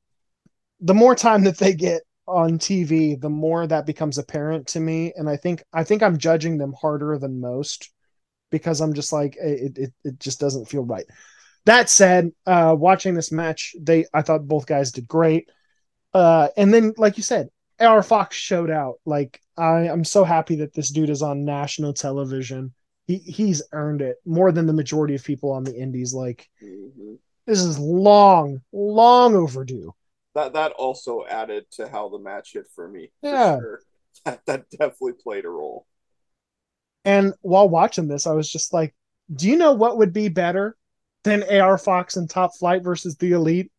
[0.80, 5.12] the more time that they get on TV, the more that becomes apparent to me.
[5.16, 7.90] And I think I think I'm judging them harder than most
[8.50, 11.06] because I'm just like it it, it just doesn't feel right.
[11.64, 15.48] That said, uh, watching this match, they I thought both guys did great.
[16.12, 17.48] Uh, and then, like you said,
[17.80, 18.96] AR Fox showed out.
[19.06, 22.74] Like I, I'm so happy that this dude is on national television.
[23.06, 26.14] He he's earned it more than the majority of people on the indies.
[26.14, 27.14] Like mm-hmm.
[27.46, 29.92] this is long, long overdue.
[30.34, 33.10] That that also added to how the match hit for me.
[33.22, 33.80] Yeah, for sure.
[34.24, 35.86] that that definitely played a role.
[37.04, 38.94] And while watching this, I was just like,
[39.34, 40.76] "Do you know what would be better
[41.24, 43.70] than AR Fox and Top Flight versus the Elite.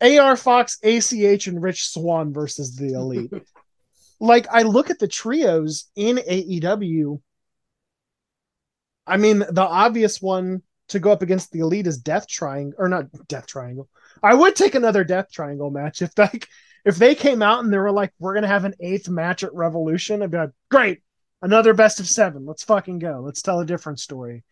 [0.00, 3.32] AR Fox, ACH, and Rich Swann versus the Elite.
[4.20, 7.20] like I look at the trios in AEW.
[9.06, 12.88] I mean, the obvious one to go up against the Elite is Death Triangle, or
[12.88, 13.88] not Death Triangle.
[14.22, 16.48] I would take another Death Triangle match if like
[16.84, 19.54] if they came out and they were like, "We're gonna have an eighth match at
[19.54, 21.02] Revolution," I'd be like, "Great,
[21.42, 22.46] another best of seven.
[22.46, 23.22] Let's fucking go.
[23.24, 24.44] Let's tell a different story."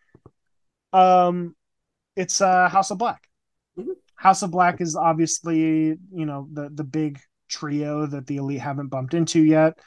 [0.91, 1.55] Um,
[2.15, 3.27] it's uh, House of Black.
[3.77, 3.91] Mm-hmm.
[4.15, 8.87] House of Black is obviously you know the the big trio that the elite haven't
[8.87, 9.77] bumped into yet.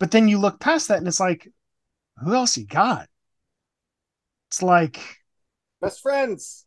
[0.00, 1.48] But then you look past that and it's like,
[2.22, 3.08] who else you got?
[4.54, 5.00] It's like
[5.80, 6.64] best friends.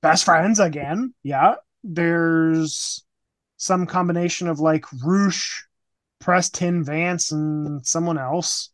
[0.00, 1.12] Best friends again.
[1.22, 1.56] Yeah.
[1.84, 3.04] There's
[3.58, 5.66] some combination of like Rush,
[6.20, 8.70] Preston Vance, and someone else.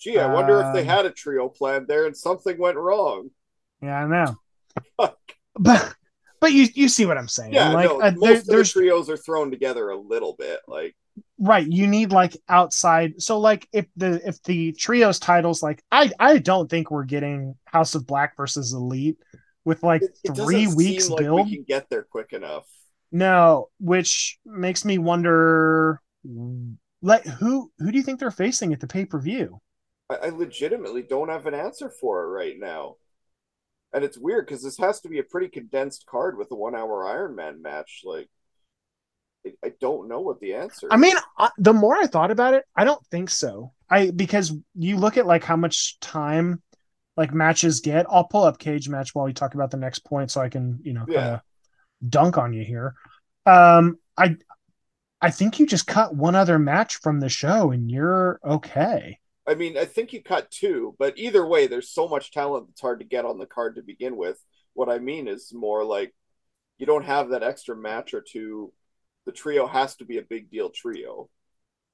[0.00, 3.30] Gee, I wonder if they um, had a trio plan there and something went wrong.
[3.80, 4.34] Yeah, I know.
[5.56, 5.94] but
[6.40, 7.52] but you you see what I'm saying?
[7.54, 10.58] Yeah, like no, uh, most there, of the trios are thrown together a little bit.
[10.66, 10.96] Like
[11.38, 16.10] right you need like outside so like if the if the trios titles like i
[16.18, 19.18] i don't think we're getting house of black versus elite
[19.64, 22.66] with like It, it three weeks like build we can get there quick enough.
[23.12, 26.00] no which makes me wonder
[27.02, 29.60] like who who do you think they're facing at the pay-per-view
[30.10, 32.96] I, I legitimately don't have an answer for it right now.
[33.92, 36.74] And it's weird because this has to be a pretty condensed card with a one
[36.74, 38.02] hour Iron Man match.
[38.04, 38.28] Like,
[39.46, 42.64] I, don't know what the answer I mean, I, the more I thought about it,
[42.76, 43.72] I don't think so.
[43.88, 46.62] I because you look at like how much time
[47.16, 48.06] like matches get.
[48.08, 50.80] I'll pull up cage match while we talk about the next point, so I can
[50.82, 51.40] you know Yeah.
[52.06, 52.94] dunk on you here.
[53.46, 54.36] Um, I
[55.20, 59.18] I think you just cut one other match from the show, and you're okay.
[59.46, 62.80] I mean, I think you cut two, but either way, there's so much talent that's
[62.82, 64.38] hard to get on the card to begin with.
[64.74, 66.14] What I mean is more like
[66.76, 68.72] you don't have that extra match or two.
[69.28, 71.28] The trio has to be a big deal trio,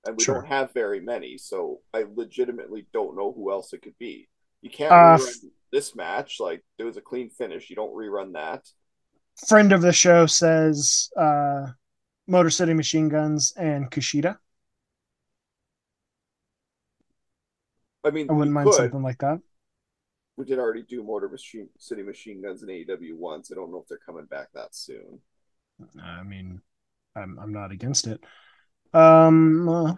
[0.07, 0.37] and we Sure.
[0.37, 1.37] don't have very many.
[1.37, 4.29] So I legitimately don't know who else it could be.
[4.61, 6.39] You can't Uh, rerun this match.
[6.39, 7.69] Like there was a clean finish.
[7.71, 8.71] You don't rerun that.
[9.49, 11.73] Friend of the show says uh,
[12.29, 14.39] Motor City Machine Guns and Kushida.
[18.05, 18.77] I mean, I wouldn't mind could.
[18.77, 19.41] something like that.
[20.37, 23.51] We did already do Motor Machine City Machine Guns in AEW once.
[23.51, 25.21] I don't know if they're coming back that soon.
[26.01, 26.63] I mean,
[27.17, 28.23] I'm I'm not against it.
[28.93, 29.95] Um, uh,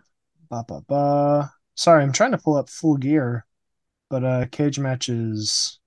[0.50, 1.52] ba, ba, ba.
[1.74, 3.46] sorry, I'm trying to pull up full gear,
[4.08, 5.78] but uh, cage matches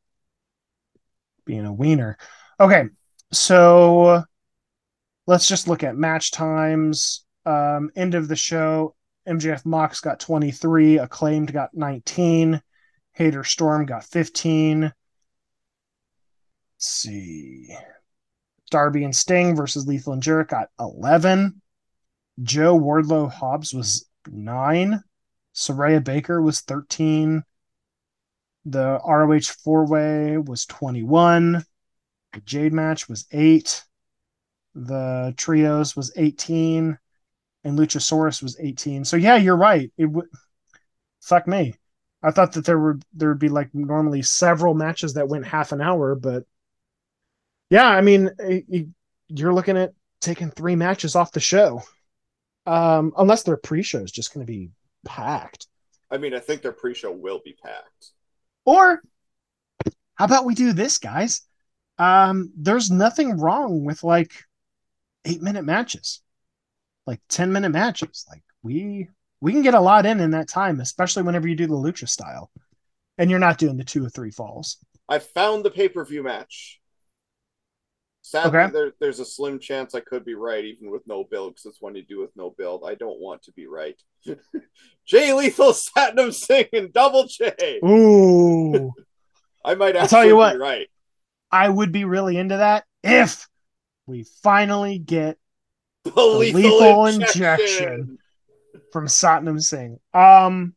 [1.45, 2.17] being a wiener.
[2.59, 2.85] Okay,
[3.31, 4.23] so
[5.27, 7.25] let's just look at match times.
[7.45, 8.95] Um, end of the show,
[9.27, 12.61] MJF Mox got 23, Acclaimed got 19,
[13.13, 14.81] Hayter Storm got 15.
[14.81, 14.93] Let's
[16.77, 17.75] see.
[18.69, 21.61] Darby and Sting versus Lethal and Jericho got 11.
[22.41, 25.03] Joe Wardlow Hobbs was 9.
[25.53, 27.43] Saraya Baker was 13.
[28.65, 31.63] The ROH four way was 21.
[32.33, 33.83] The Jade match was 8.
[34.75, 36.97] The Trios was 18.
[37.63, 39.03] And Luchasaurus was 18.
[39.05, 39.91] So, yeah, you're right.
[39.97, 40.27] It would.
[41.21, 41.75] Fuck me.
[42.21, 45.71] I thought that there would there would be like normally several matches that went half
[45.71, 46.45] an hour, but
[47.69, 48.93] yeah, I mean, eh, you-
[49.27, 51.83] you're looking at taking three matches off the show,
[52.65, 54.71] um, unless their pre-show is just going to be
[55.05, 55.67] packed.
[56.11, 58.11] I mean, I think their pre-show will be packed.
[58.65, 59.01] Or
[60.15, 61.41] how about we do this, guys?
[61.97, 64.31] Um, there's nothing wrong with like
[65.25, 66.21] eight minute matches,
[67.05, 68.25] like ten minute matches.
[68.29, 69.09] Like we
[69.41, 72.07] we can get a lot in in that time, especially whenever you do the lucha
[72.07, 72.51] style,
[73.17, 74.77] and you're not doing the two or three falls.
[75.07, 76.78] I found the pay-per-view match.
[78.29, 78.71] Sadly, Okay.
[78.71, 81.81] there, there's a slim chance I could be right, even with no build, because it's
[81.81, 82.83] one you do with no build.
[82.85, 83.99] I don't want to be right.
[85.05, 87.79] Jay Lethal, Satnam Singh, and Double J.
[87.83, 88.91] Ooh.
[89.65, 90.59] I might actually tell you be what.
[90.59, 90.87] right.
[91.51, 93.47] I would be really into that if
[94.05, 95.37] we finally get
[96.03, 97.43] The, lethal lethal, injection.
[97.43, 98.17] injection.
[98.91, 99.99] from Satnam Singh.
[100.13, 100.75] Um,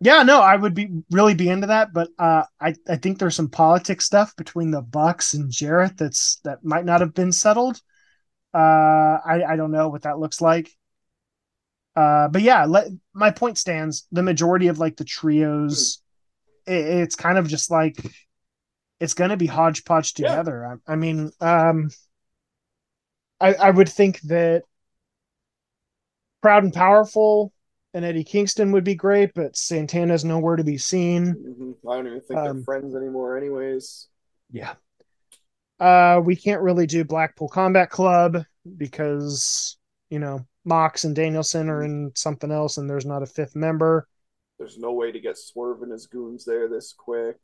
[0.00, 3.34] yeah, no, I would be really be into that, but uh, I I think there's
[3.34, 7.80] some politics stuff between the Bucks and Jarrett that's that might not have been settled.
[8.54, 8.58] Uh,
[9.24, 10.70] I I don't know what that looks like.
[11.94, 14.06] Uh, but yeah, let, my point stands.
[14.12, 16.02] The majority of like the trios,
[16.66, 17.96] it, it's kind of just like
[19.00, 20.28] it's going to be hodgepodge Yeah.
[20.28, 20.66] together.
[20.88, 21.90] I, I mean, um,
[23.40, 24.62] I I would think that
[26.40, 27.52] Proud and Powerful
[27.96, 31.34] and Eddie Kingston would be great, but Santana's nowhere to be seen.
[31.34, 31.90] Mhm.
[31.90, 34.08] I don't even think Um, they're friends anymore, anyways.
[34.50, 34.74] Yeah.
[35.80, 38.44] Uh, we can't really do Blackpool Combat Club
[38.76, 39.78] because
[40.10, 44.06] you know Mox and Danielson are in something else, and there's not a fifth member.
[44.58, 47.38] There's no way to get Swerve and his goons there this quick.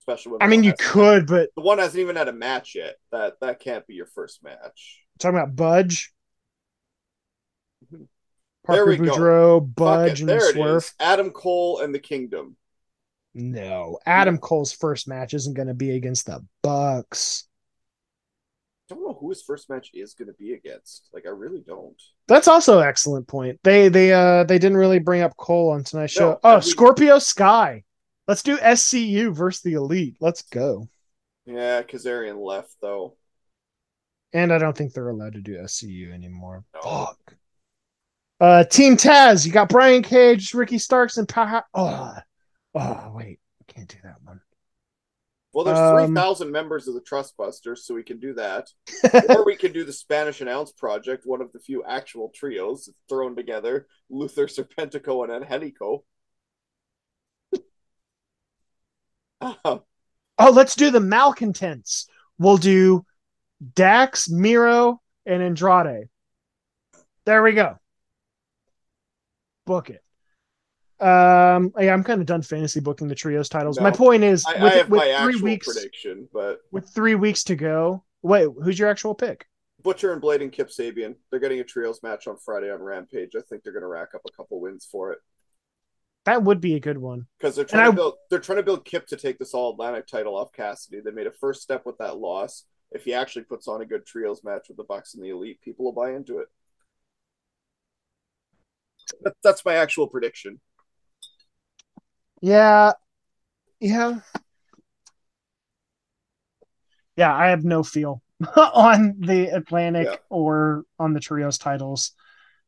[0.00, 2.96] Especially when I mean, you could, but The one hasn't even had a match yet.
[3.12, 5.02] That that can't be your first match.
[5.18, 6.12] talking about Budge,
[8.64, 9.14] Parker we go.
[9.14, 10.92] Boudreaux, Fuck Budge, and Swerve.
[11.00, 12.56] Adam Cole and the Kingdom.
[13.34, 17.48] No, Adam Cole's first match isn't going to be against the Bucks.
[18.90, 21.08] I don't know who his first match is going to be against.
[21.12, 22.00] Like, I really don't.
[22.26, 23.60] That's also an excellent point.
[23.62, 26.30] They they uh they didn't really bring up Cole on tonight's show.
[26.30, 27.84] No, oh, we- Scorpio Sky.
[28.26, 30.16] Let's do SCU versus the Elite.
[30.20, 30.88] Let's go.
[31.46, 33.16] Yeah, Kazarian left though.
[34.32, 36.64] And I don't think they're allowed to do SCU anymore.
[36.74, 36.80] No.
[36.80, 37.34] Fuck.
[38.40, 39.44] Uh, Team Taz.
[39.44, 41.62] You got Brian Cage, Ricky Starks, and Power.
[41.74, 42.14] Oh,
[42.74, 44.40] oh, wait, I can't do that one.
[45.52, 48.68] Well, there's Um, 3,000 members of the Trustbusters, so we can do that.
[49.28, 53.34] or we can do the Spanish Announce Project, one of the few actual trios thrown
[53.34, 56.04] together Luther, Serpentico, and Angelico.
[60.42, 62.06] Oh, let's do the malcontents.
[62.38, 63.04] We'll do
[63.74, 66.08] Dax, Miro, and Andrade.
[67.26, 67.79] There we go.
[69.70, 70.02] Book it.
[71.00, 73.76] Um, yeah, I'm kind of done fantasy booking the trios titles.
[73.76, 73.84] No.
[73.84, 76.88] My point is, I, with, I have with my three actual weeks, prediction, but with
[76.92, 78.02] three weeks to go.
[78.22, 79.46] Wait, who's your actual pick?
[79.80, 83.30] Butcher and Blade and Kip Sabian, they're getting a trios match on Friday on Rampage.
[83.36, 85.18] I think they're going to rack up a couple wins for it.
[86.24, 87.28] That would be a good one.
[87.38, 89.54] because they're trying And to I- build they're trying to build Kip to take this
[89.54, 91.00] all Atlantic title off Cassidy.
[91.00, 92.64] They made a first step with that loss.
[92.90, 95.60] If he actually puts on a good trios match with the Bucks and the Elite,
[95.62, 96.48] people will buy into it.
[99.22, 100.60] That, that's my actual prediction.
[102.40, 102.92] Yeah,
[103.80, 104.20] yeah,
[107.16, 107.34] yeah.
[107.34, 108.22] I have no feel
[108.56, 110.16] on the Atlantic Yeah.
[110.28, 112.12] or on the trios titles.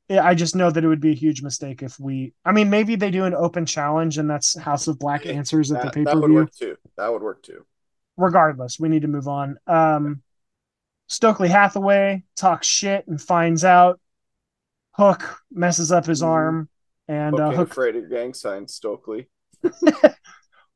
[0.09, 2.35] Yeah, I just know that it would be a huge mistake if we.
[2.45, 5.71] I mean, maybe they do an open challenge and that's House of Black Yeah, answers
[5.73, 6.37] at the That, pay that per would view.
[6.39, 6.77] work too.
[6.97, 7.65] That would work too.
[8.19, 9.57] Regardless, we need to move on.
[9.67, 10.23] Um,
[11.07, 14.01] Stokely Hathaway talks shit and finds out.
[14.93, 16.27] Hook messes up his Mhm.
[16.27, 16.69] arm,
[17.09, 19.29] and uh, Hook afraid of gang signs, Stokely.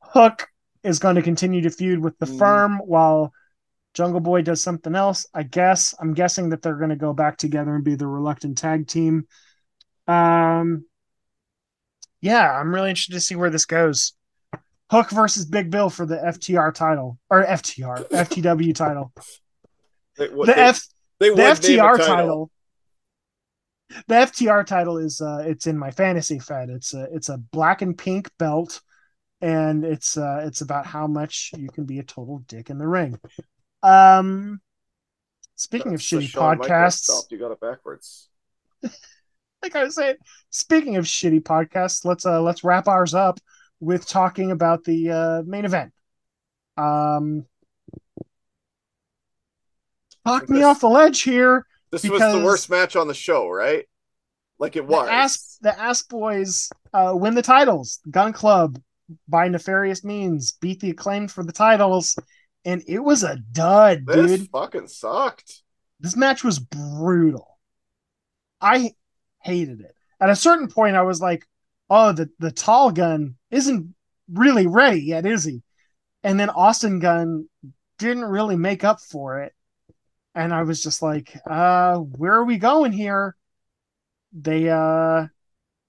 [0.00, 0.48] Hook
[0.82, 2.38] is going to continue to feud with the Mhm.
[2.38, 3.32] firm while
[3.94, 5.26] Jungle Boy does something else.
[5.34, 8.58] I guess I'm guessing that they're going to go back together and be the reluctant
[8.58, 9.26] tag team.
[10.06, 10.84] Um,
[12.20, 14.12] yeah, I'm really interested to see where this goes.
[14.90, 19.12] Hook versus Big Bill for the FTR title or FTR FTW title.
[20.16, 20.80] They, what, The they, F
[21.18, 22.50] they the would name a FTR title.
[24.08, 26.70] The FTR title is uh it's in my fantasy fed.
[26.70, 28.80] It's a it's a black and pink belt
[29.40, 32.86] and it's uh it's about how much you can be a total dick in the
[32.86, 33.18] ring.
[33.82, 34.60] Um
[35.54, 37.30] speaking That's of shitty podcasts.
[37.30, 38.28] You got it backwards.
[38.82, 40.16] like I was saying,
[40.50, 43.38] speaking of shitty podcasts, let's uh let's wrap ours up
[43.78, 45.92] with talking about the uh main event.
[46.76, 47.46] Um
[50.26, 51.66] talk me This- off the ledge here.
[51.90, 53.84] This was the worst match on the show, right?
[54.58, 55.06] Like it was.
[55.06, 58.00] The Ask the Ask Boys uh, win the titles.
[58.10, 58.78] Gunn Club
[59.28, 62.18] by nefarious means beat the acclaimed for the titles,
[62.64, 64.50] and it was a dud, this dude.
[64.50, 65.62] fucking sucked.
[66.00, 67.58] This match was brutal.
[68.60, 68.92] I
[69.42, 69.94] hated it.
[70.20, 71.46] At a certain point, I was like,
[71.88, 73.94] "Oh, the the tall gun isn't
[74.32, 75.62] really ready yet, is he?"
[76.22, 77.48] And then Austin Gunn
[77.98, 79.54] didn't really make up for it,
[80.36, 83.34] and I was just like, "Uh, where are we going here?"
[84.32, 85.26] They uh,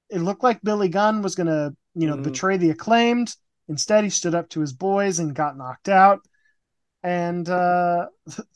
[0.10, 2.24] it looked like Billy Gunn was gonna, you know, Mhm.
[2.24, 3.36] betray the acclaimed.
[3.68, 6.22] Instead, he stood up to his boys and got knocked out.
[7.04, 8.08] And uh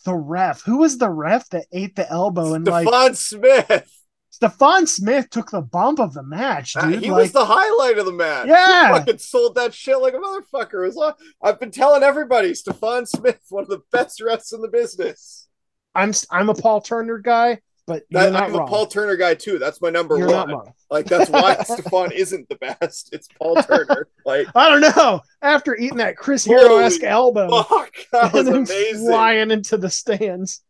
[0.06, 3.98] the ref, who was the ref that ate the elbow and like Stephon Smith.
[4.34, 7.04] Stephon Smith took the bump of the match, Uh, dude.
[7.04, 8.48] he like, was the highlight of the match.
[8.48, 8.94] Yeah.
[8.94, 10.84] He fucking sold that shit like a motherfucker.
[10.84, 14.62] It was like- I've been telling everybody, Stephon Smith, one of the best refs in
[14.62, 15.48] the business.
[15.96, 18.68] I'm I'm a Paul Turner guy, but you're That, I'm wrong.
[18.68, 19.60] a Paul Turner guy too.
[19.60, 20.56] That's my number you're one.
[20.90, 23.10] Like that's why Stephon isn't the best.
[23.14, 24.08] It's Paul Turner.
[24.26, 25.22] Like I don't know.
[25.42, 29.08] After eating that Chris Hero esque elbow fuck, that was and then amazing.
[29.08, 30.62] flying into the stands,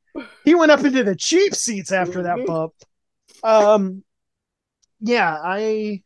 [0.43, 2.45] he went up into the cheap seats after that Mhm.
[2.47, 2.73] bump.
[3.43, 4.03] Um,
[5.01, 6.01] yeah, I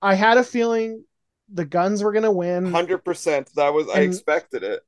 [0.00, 1.04] I had a feeling
[1.52, 2.70] the guns were gonna win.
[2.72, 3.50] Hundred percent.
[3.56, 4.82] That was I expected it.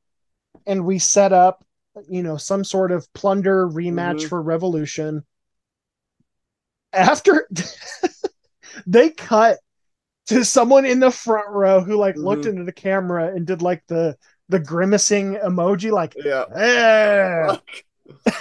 [0.66, 1.64] and we set up
[2.08, 4.28] you know some sort of plunder rematch Mhm.
[4.28, 5.24] for revolution
[6.92, 7.48] after
[8.86, 9.58] they cut
[10.26, 12.50] to someone in the front row who like looked Mhm.
[12.50, 14.16] into the camera and did like the
[14.48, 16.44] the grimacing emoji like Yeah.
[16.54, 17.56] "Eh."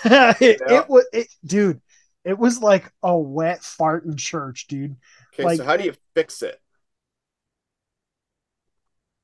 [0.39, 0.81] It, Yeah.
[0.81, 1.81] it was it dude
[2.23, 4.95] it was like a wet fart in church dude
[5.33, 6.59] Okay, Like- so how do you fix it?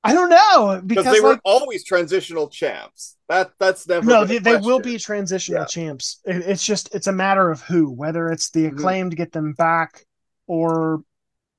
[0.04, 3.16] I don't know Because they were always transitional champs.
[3.30, 5.66] That that's never no they, they will be transitional Yeah.
[5.66, 8.74] champs It- it's just it's a matter of who whether it's the Mhm.
[8.74, 10.06] acclaimed get them back
[10.48, 11.04] or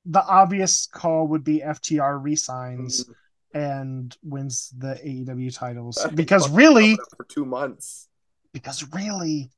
[0.05, 3.05] the obvious call would be ftr resigns
[3.53, 8.07] and wins the aew titles That because fucking really for two months.
[8.53, 9.49] because really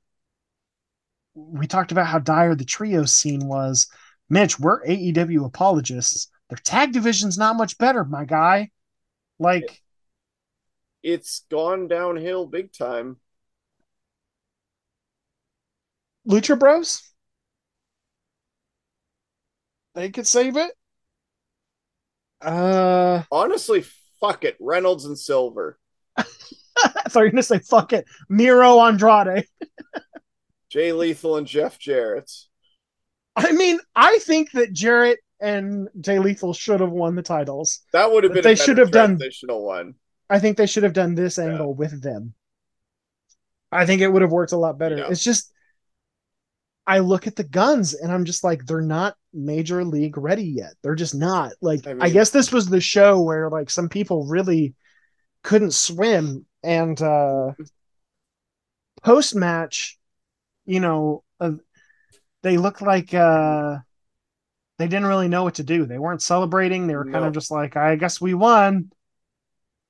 [1.35, 3.87] we talked about how dire the trio scene was
[4.29, 8.69] mitch we're aew apologists their tag division's not much better my guy
[9.39, 9.81] like
[11.03, 13.17] It's gone downhill big time.
[16.27, 17.01] Lucha Bros?
[19.95, 20.71] They could save it.
[22.41, 23.83] Uh, Honestly,
[24.19, 25.79] fuck it, Reynolds and Silver.
[26.17, 29.47] I thought you were gonna say fuck it, Miro Andrade.
[30.69, 32.31] Jay Lethal and Jeff Jarrett.
[33.35, 37.81] I mean, I think that Jarrett and Jay Lethal should have won the titles.
[37.93, 39.95] That would have been they a should have done- one.
[40.29, 41.45] I think they should have done this Yeah.
[41.45, 42.33] angle with them.
[43.71, 44.97] I think it would have worked a lot better.
[44.97, 45.07] Yeah.
[45.09, 45.51] It's just
[46.85, 50.73] I look at the guns and I'm just like they're not major league ready yet.
[50.81, 51.51] They're just not.
[51.61, 54.73] Like I I, guess this was the show where like some people really
[55.43, 57.51] couldn't swim and uh
[59.03, 59.97] post match,
[60.65, 61.51] you know, uh,
[62.41, 63.77] they look like uh
[64.77, 65.85] they didn't really know what to do.
[65.85, 66.87] They weren't celebrating.
[66.87, 68.91] They were kind of just like, I guess we won.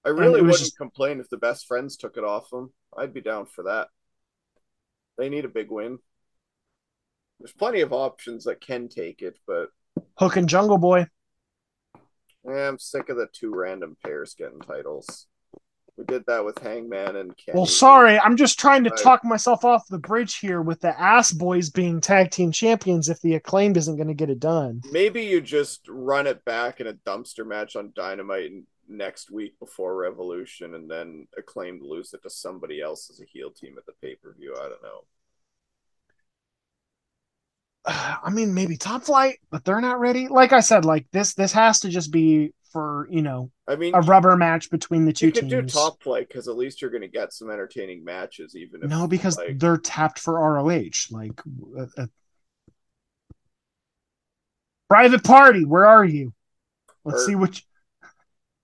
[0.05, 2.71] I really wouldn't just- complain if the best friends took it off them.
[2.97, 3.89] I'd be down for that.
[5.17, 5.99] They need a big win.
[7.39, 9.69] There's plenty of options that can take it, but
[10.17, 11.05] Hook and Jungle Boy.
[12.49, 15.27] eh, I'm sick of the two random pairs getting titles.
[15.97, 17.55] We did that with Hangman and Kenny.
[17.55, 21.31] Well, sorry, I'm just trying to talk myself off the bridge here with the ass
[21.31, 24.83] boys being tag team champions if the acclaimed isn't going to get it done.
[24.91, 28.51] Maybe you just run it back in a dumpster match on Dynamite
[28.87, 33.49] next week before Revolution, and then acclaimed lose it to somebody else as a heel
[33.49, 34.55] team at the pay per view.
[34.55, 35.03] I don't know.
[38.23, 40.27] I mean, maybe Top Flight, but they're not ready.
[40.27, 43.95] Like I said, like this, this has to just be for you know I mean,
[43.95, 45.73] a rubber match between the two you could teams.
[45.73, 48.89] do top play because at least you're going to get some entertaining matches, even if
[48.89, 51.09] no, because like, they're tapped for ROH.
[51.09, 51.41] Like,
[51.75, 52.05] uh, uh,
[54.87, 56.33] private party, where are you?
[57.03, 57.27] Let's Hurt.
[57.27, 57.61] see what.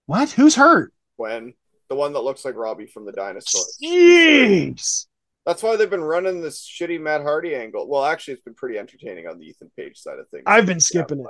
[0.05, 0.30] What?
[0.30, 0.93] Who's hurt?
[1.16, 1.53] when
[1.89, 3.64] the one that looks like Robbie from the dinosaur.
[3.82, 5.07] Jeez.
[5.45, 7.88] That's why they've been running this shitty Matt Hardy angle.
[7.88, 10.43] Well, actually, it's been pretty entertaining on the Ethan Page side of things.
[10.45, 11.26] I've been skipping it.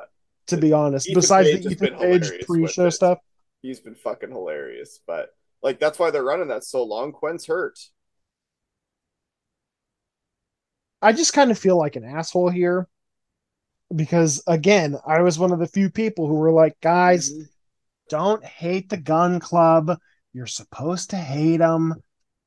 [0.48, 1.08] To be honest.
[1.08, 3.20] Ethan Besides Page the Ethan Page pre-show stuff,
[3.62, 5.30] He's been fucking hilarious, but
[5.62, 7.14] like that's why they're running that so long.
[7.14, 7.80] Quen's hurt.
[11.02, 12.88] I just kind of feel like an asshole here
[13.96, 17.50] because again, I was one of the few people who were like, guys, Mhm.
[18.10, 19.98] don't hate the Gunn Club.
[20.34, 21.96] You're supposed to hate them.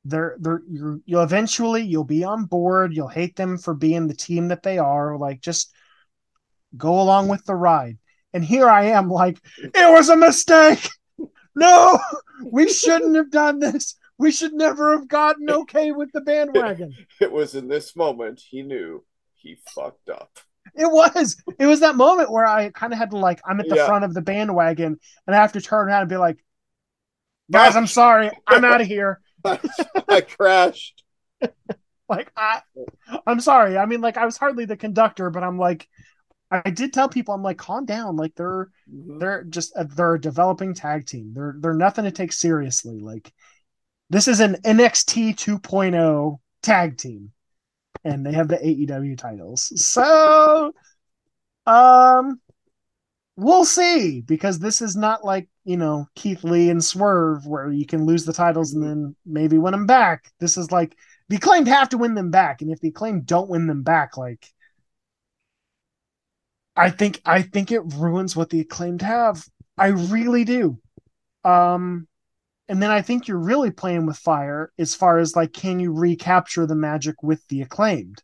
[0.05, 2.95] They're they're you're, you'll eventually you'll be on board.
[2.95, 5.17] You'll hate them for being the team that they are.
[5.17, 5.73] Like just
[6.75, 7.97] go along with the ride.
[8.33, 10.89] And here I am, like it was a mistake.
[11.55, 11.99] No,
[12.43, 13.95] we shouldn't have done this.
[14.19, 16.95] We should never have gotten okay with the bandwagon.
[17.19, 19.03] It was in this moment he knew
[19.35, 20.39] he fucked up.
[20.75, 21.41] It was.
[21.59, 23.85] It was that moment where I kind of had to like, I'm at the Yeah.
[23.85, 26.37] front of the bandwagon and I have to turn around and be like,
[27.51, 29.21] guys, I'm sorry, I'm out of here.
[30.09, 31.03] I crashed.
[32.09, 32.61] Like, I,
[33.25, 33.77] I'm sorry.
[33.77, 35.87] I mean, like, I was hardly the conductor, but I'm like,
[36.51, 38.15] I did tell people, I'm like, calm down.
[38.15, 39.19] Like, they're Mhm.
[39.19, 41.33] they're just a, they're a developing tag team.
[41.33, 42.99] They're they're nothing to take seriously.
[42.99, 43.33] Like,
[44.09, 47.33] this is an NXT 2.0 tag team,
[48.05, 49.71] and they have the AEW titles.
[49.85, 50.73] So,
[51.67, 52.41] um,
[53.35, 57.85] we'll see because this is not like you know Keith Lee and Swerve where you
[57.85, 60.31] can lose the titles and then maybe win them back.
[60.39, 60.95] This is like
[61.29, 64.17] the acclaimed have to win them back, and if the acclaimed don't win them back,
[64.17, 64.51] like.
[66.77, 69.43] I think I think it ruins what the acclaimed have.
[69.77, 70.79] I really do.
[71.43, 72.07] Um
[72.69, 75.93] and then I think you're really playing with fire as far as like can you
[75.93, 78.21] recapture the magic with the acclaimed?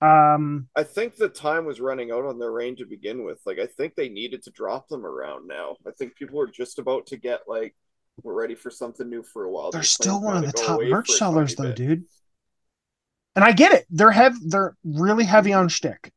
[0.00, 3.40] Um I think the time was running out on their reign to begin with.
[3.44, 5.76] Like I think they needed to drop them around now.
[5.86, 7.74] I think people are just about to get like
[8.22, 9.70] we're ready for something new for a while.
[9.70, 11.76] they're They're still one of the top merch sellers though, bit.
[11.76, 12.04] dude.
[13.34, 13.86] And I get it.
[13.90, 16.12] They're heavy they're really heavy on shtick.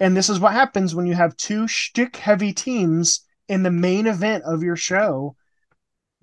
[0.00, 4.06] And this is what happens when you have two shtick heavy teams in the main
[4.06, 5.36] event of your show.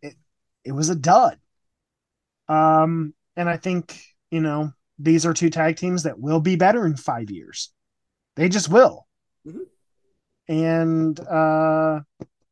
[0.02, 0.16] It
[0.64, 1.40] it was a dud.
[2.48, 6.86] Um, and I think, you know, these are two tag teams that will be better
[6.86, 7.72] in five years.
[8.36, 9.08] They just will.
[9.48, 9.66] Mhm.
[10.48, 12.02] And uh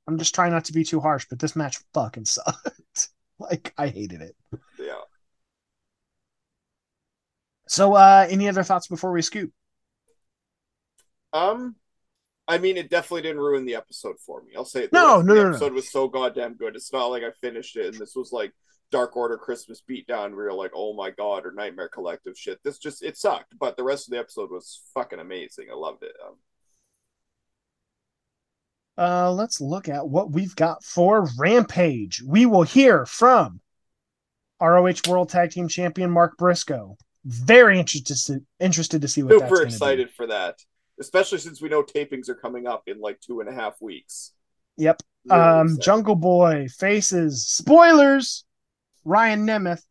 [0.07, 3.09] I'm just trying not to be too harsh, but this match fucking sucked.
[3.39, 4.35] like I hated it.
[4.79, 5.01] Yeah.
[7.67, 9.51] So uh any other thoughts before we scoop?
[11.33, 11.75] Um,
[12.47, 14.53] I mean, it definitely didn't ruin the episode for me.
[14.55, 14.93] I'll say it.
[14.93, 15.49] No, no, the no, no.
[15.49, 16.75] episode was so goddamn good.
[16.75, 18.53] It's not like I finished it and this was like
[18.91, 20.31] Dark Order Christmas beatdown.
[20.31, 22.59] We were like, oh my god, or Nightmare Collective shit.
[22.63, 25.67] This just it sucked, but the rest of the episode was fucking amazing.
[25.71, 26.13] I loved it.
[26.25, 26.35] Um,
[28.97, 32.21] Uh, let's look at what we've got for Rampage.
[32.21, 33.61] We will hear from
[34.61, 36.97] ROH World Tag Team Champion Mark Briscoe.
[37.23, 40.55] Very interested interested to see what super excited for that,
[40.99, 44.33] especially since we know tapings are coming up in like two and a half weeks.
[44.77, 45.01] Yep.
[45.25, 45.77] Really Um.
[45.79, 48.45] Jungle Boy faces spoilers.
[49.05, 49.81] Ryan Nemeth.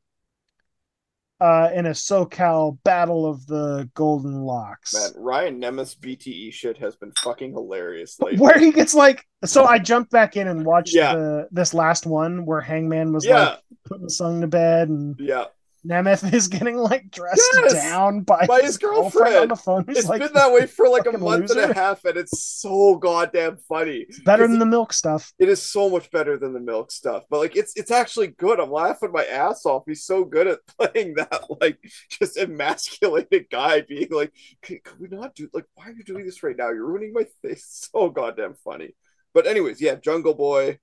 [1.40, 4.92] Uh, in a SoCal battle of the Golden Locks.
[4.92, 8.18] Man, Ryan Nemeth's BTE shit has been fucking hilarious.
[8.20, 8.40] Lately.
[8.40, 11.14] where he gets like so i jumped back in and watched Yeah.
[11.14, 15.14] the this last one where hangman was Yeah, like putting the song to bed and
[15.20, 15.44] yeah.
[15.88, 17.72] Nemeth is getting like dressed Yes!
[17.72, 19.50] down by, By his on girlfriend.
[19.50, 22.04] the phone He's It's like been that way for like a month and a half,
[22.04, 24.06] and it's so goddamn funny.
[24.08, 27.24] It's better than the milk stuff It is so much better than the milk stuff,
[27.30, 28.60] but like it's it's actually good.
[28.60, 29.84] I'm laughing my ass off.
[29.86, 31.78] He's so good at playing that like
[32.10, 34.32] just emasculated guy, being like,
[34.62, 36.70] "Can, can we not do like why are you doing this right now?
[36.70, 38.94] You're ruining my face." So goddamn funny.
[39.34, 40.78] But anyways, yeah, Jungle Boy.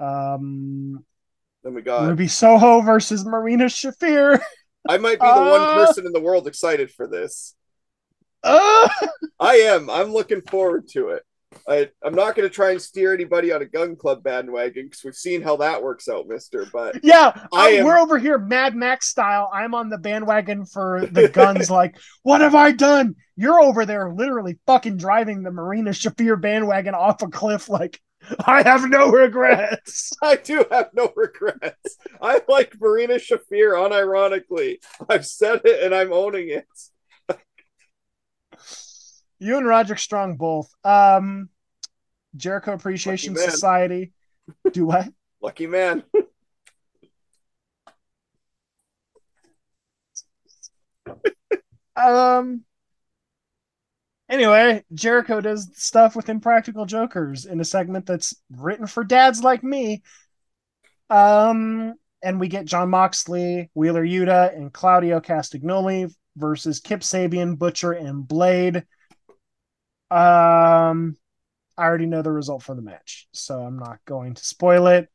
[0.00, 1.04] um
[1.64, 2.06] Then we got.
[2.08, 4.40] ruby soho versus marina shafir
[4.88, 5.74] I might be the one Uh.
[5.86, 7.54] person in the world excited for this.
[8.42, 8.88] uh,
[9.40, 9.88] I am.
[9.88, 11.22] I'm looking forward to it.
[11.68, 15.04] I, I'm not going to try and steer anybody on a Gunn Club bandwagon because
[15.04, 16.66] we've seen how that works out, Mister.
[16.70, 21.06] But yeah I am- we're over here mad max style i'm on the bandwagon for
[21.06, 25.90] the Gunns like what have i done you're over there literally fucking driving the marina
[25.92, 28.00] shafir bandwagon off a cliff like
[28.46, 31.98] i have no regrets I do have no regrets.
[32.20, 34.78] I like Marina Shafir unironically.
[35.08, 36.66] I've said it and I'm owning it.
[39.38, 40.70] You and Roderick Strong both.
[40.84, 41.50] Um,
[42.36, 44.12] Jericho Appreciation Society.
[44.72, 45.08] Do what?
[45.42, 46.04] Lucky man.
[51.96, 52.62] Um.
[54.28, 59.62] Anyway, Jericho does stuff with Impractical Jokers in a segment that's written for dads like
[59.62, 60.02] me.
[61.10, 67.92] Um, and we get Jon Moxley, Wheeler Yuta, and Claudio Castagnoli versus Kip Sabian, Butcher,
[67.92, 68.76] and Blade.
[70.10, 71.16] Um,
[71.76, 75.08] I already know the result for the match, so I'm not going to spoil it.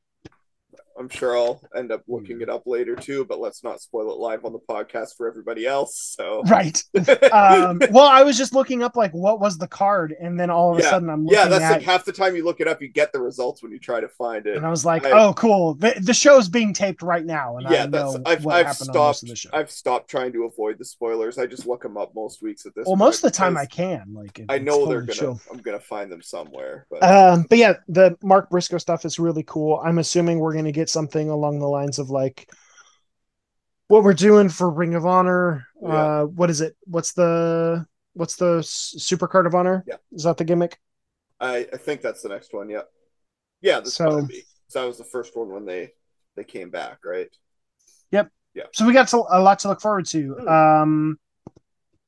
[0.99, 4.17] I'm sure I'll end up looking it up later too, but let's not spoil it
[4.17, 6.13] live on the podcast for everybody else.
[6.17, 6.83] So Right.
[7.31, 10.73] um, well, I was just looking up like what was the card, and then all
[10.73, 10.89] of a Yeah.
[10.89, 12.89] sudden I'm looking yeah, that's at, like half the time you look it up, you
[12.89, 14.57] get the results when you try to find it.
[14.57, 15.75] and I was like, I- oh, cool.
[15.75, 18.65] The, the show's being taped right now, and yeah, I know that's I've what I've
[18.65, 19.49] happened on most stopped the show.
[19.53, 21.37] I've stopped trying to avoid the spoilers.
[21.37, 22.85] I just look them up most weeks at this.
[22.87, 24.13] well, most of the time I can.
[24.13, 25.39] Like, I it's know they're gonna chill.
[25.49, 26.85] I'm gonna find them somewhere.
[26.91, 29.79] But Um, but yeah, the Mark Briscoe stuff is really cool.
[29.81, 32.49] I'm assuming we're gonna get something along the lines of like
[33.87, 35.65] what we're doing for Ring of Honor.
[35.81, 35.89] Yeah.
[35.89, 36.75] Uh, what is it?
[36.85, 39.83] What's the what's the Super Card of Honor?
[39.87, 39.95] Yeah.
[40.11, 40.77] Is that the gimmick?
[41.39, 42.69] I, I think that's the next one.
[42.69, 42.81] Yeah,
[43.61, 43.79] yeah.
[43.79, 44.43] This So- so, be.
[44.67, 45.93] So that was the first one when they
[46.35, 47.29] they came back, right?
[48.11, 48.29] Yep.
[48.53, 48.63] Yeah.
[48.73, 50.33] So we got to, a lot to look forward to.
[50.33, 50.47] Hmm.
[50.47, 51.19] Um,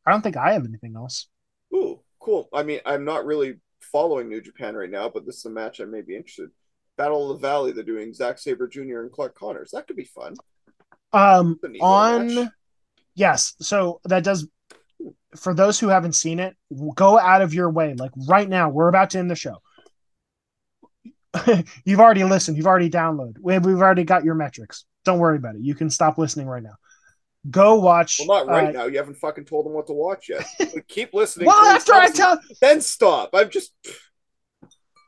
[0.05, 1.27] I don't think I have anything else.
[1.73, 2.49] Ooh, cool.
[2.53, 5.82] I mean, I'm not really following New Japan right now, but this is a match
[5.82, 6.49] I may be interested.
[7.02, 8.99] Battle of the Valley, they're doing Zack Sabre Jr.
[8.99, 9.72] and Clark Connors.
[9.72, 10.36] That could be fun.
[11.12, 12.49] Um, It's a neat little on match.
[13.16, 14.47] yes, so that does.
[15.36, 16.56] For those who haven't seen it,
[16.93, 17.95] go out of your way.
[17.95, 19.64] Like right now, we're about to end the show.
[21.86, 22.58] you've already listened.
[22.58, 23.38] You've already downloaded.
[23.41, 24.86] We, we've already got your metrics.
[25.04, 25.62] Don't worry about it.
[25.62, 26.76] You can stop listening right now.
[27.49, 28.22] Go watch.
[28.28, 28.86] Well, not right uh, now.
[28.86, 30.45] You haven't fucking told them what to watch yet.
[30.88, 31.47] Keep listening.
[31.47, 33.32] Well, after I tell then stop.
[33.34, 33.74] I'm just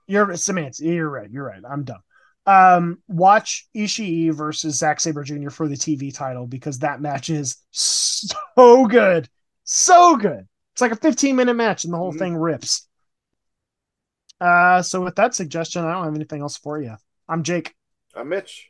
[0.07, 0.83] You're Samantha.
[0.83, 1.29] You're right.
[1.29, 1.61] You're right.
[1.69, 1.99] I'm done.
[2.45, 5.49] Um, watch Ishii versus Zack Sabre Jr.
[5.49, 9.29] for the TV title because that match is so good,
[9.63, 10.45] so good.
[10.73, 12.19] It's like a 15 minute match and the whole Mhm.
[12.19, 12.87] thing rips.
[14.41, 16.97] Uh, so with that suggestion, I don't have anything else for you.
[17.29, 17.73] I'm Jake,
[18.13, 18.69] I'm Mitch.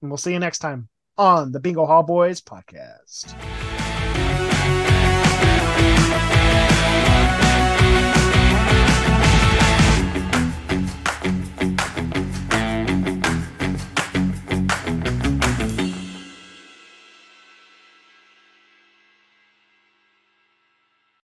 [0.00, 0.88] and we'll see you next time
[1.18, 3.34] on the Bingo Hall Boys podcast.